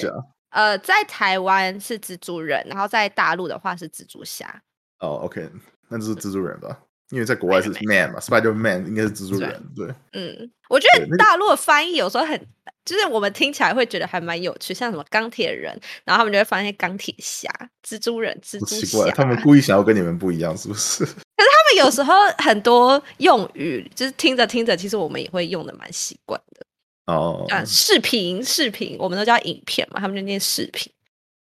[0.51, 4.63] 呃，在台湾是蜘蛛人，然后在大陆的话是蜘蛛侠。
[5.01, 5.49] 哦，OK，
[5.89, 6.79] 那就是蜘蛛人吧。
[7.11, 9.63] 因为在国外是 Man 嘛，Spider Man 应该是蜘蛛人。
[9.75, 12.39] 对，嗯，我觉得大陆的翻译有时候很，
[12.85, 15.73] 就是我们听起来会觉得还蛮有趣，像什么钢铁人，
[16.05, 17.51] 然后他们就会发现钢铁侠、
[17.83, 18.87] 蜘蛛人、蜘蛛侠。
[18.87, 21.03] 奇怪，他们 故意想要跟你们不一样，是不是？
[21.05, 26.67] 可是他们有时候很多用语，就是听着听着，其实我们也会用的蛮习惯的。
[27.09, 30.93] 哦，啊，视频，视频，我们都叫影片嘛，他们就念视频。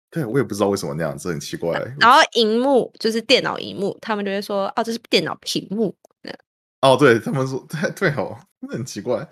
[0.10, 1.80] 对，我也不知道为什么那样子，很奇怪。
[2.00, 5.96] 然后荧幕就是电脑荧幕，他们就会说：“哦，这是电脑屏幕。”
[6.82, 9.26] 哦，对他们说：“对 对哦，那很奇怪。”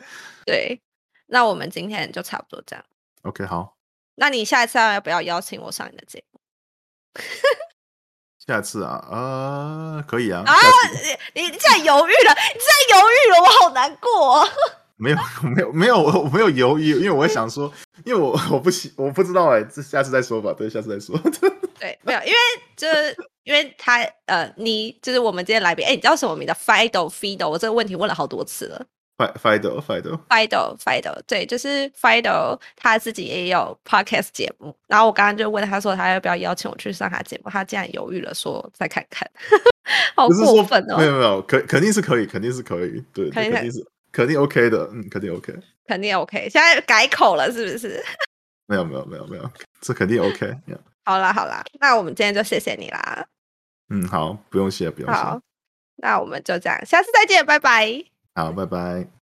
[0.46, 0.80] 对，
[1.26, 2.86] 那我们今天就差不多这样。
[3.24, 3.76] OK，好。
[4.16, 6.40] 那你下一次要不要邀请我上你的节目？
[8.46, 10.44] 下次啊，呃，可以啊。
[10.46, 10.54] 啊，
[11.34, 14.48] 你你在犹豫了，你在犹豫了，我好难过。
[15.00, 15.18] 没有
[15.56, 17.72] 没有没有我我没有犹豫，因为我想说，
[18.04, 21.18] 因为我我不喜我不知道哎，这下次再说吧，对，下次再说。
[21.80, 22.38] 对，没有，因为
[22.76, 28.86] 就是因为他呃，你就是我们今天来宾，哎，你知道什么名字？Fido Fido，我这个问题问了好多次了。
[29.18, 34.74] Fido Fido Fido Fido，对，就是 Fido，他自己也有 podcast 节目。
[34.88, 37.50] 然后我刚刚就问他说，他要不要邀请我去上他节目？
[37.50, 39.30] 他竟然犹豫了，说再看看。
[40.16, 40.98] 好过分哦！
[40.98, 43.86] 没有没有，肯肯定是可以，肯定是可以，对，肯定是。
[44.20, 45.54] 肯定 OK 的，嗯，肯定 OK，
[45.88, 46.50] 肯定 OK。
[46.50, 48.04] 现在改口了，是不是？
[48.68, 49.50] 没有，没有，没有，没有，
[49.80, 50.54] 这肯定 OK。
[51.06, 53.26] 好啦，好啦，那我们今天就谢谢你啦。
[53.90, 55.22] 嗯，好，不用谢，不用谢。
[55.96, 58.04] 那我们就这样，下次再见，拜拜。
[58.36, 59.19] 好，拜拜。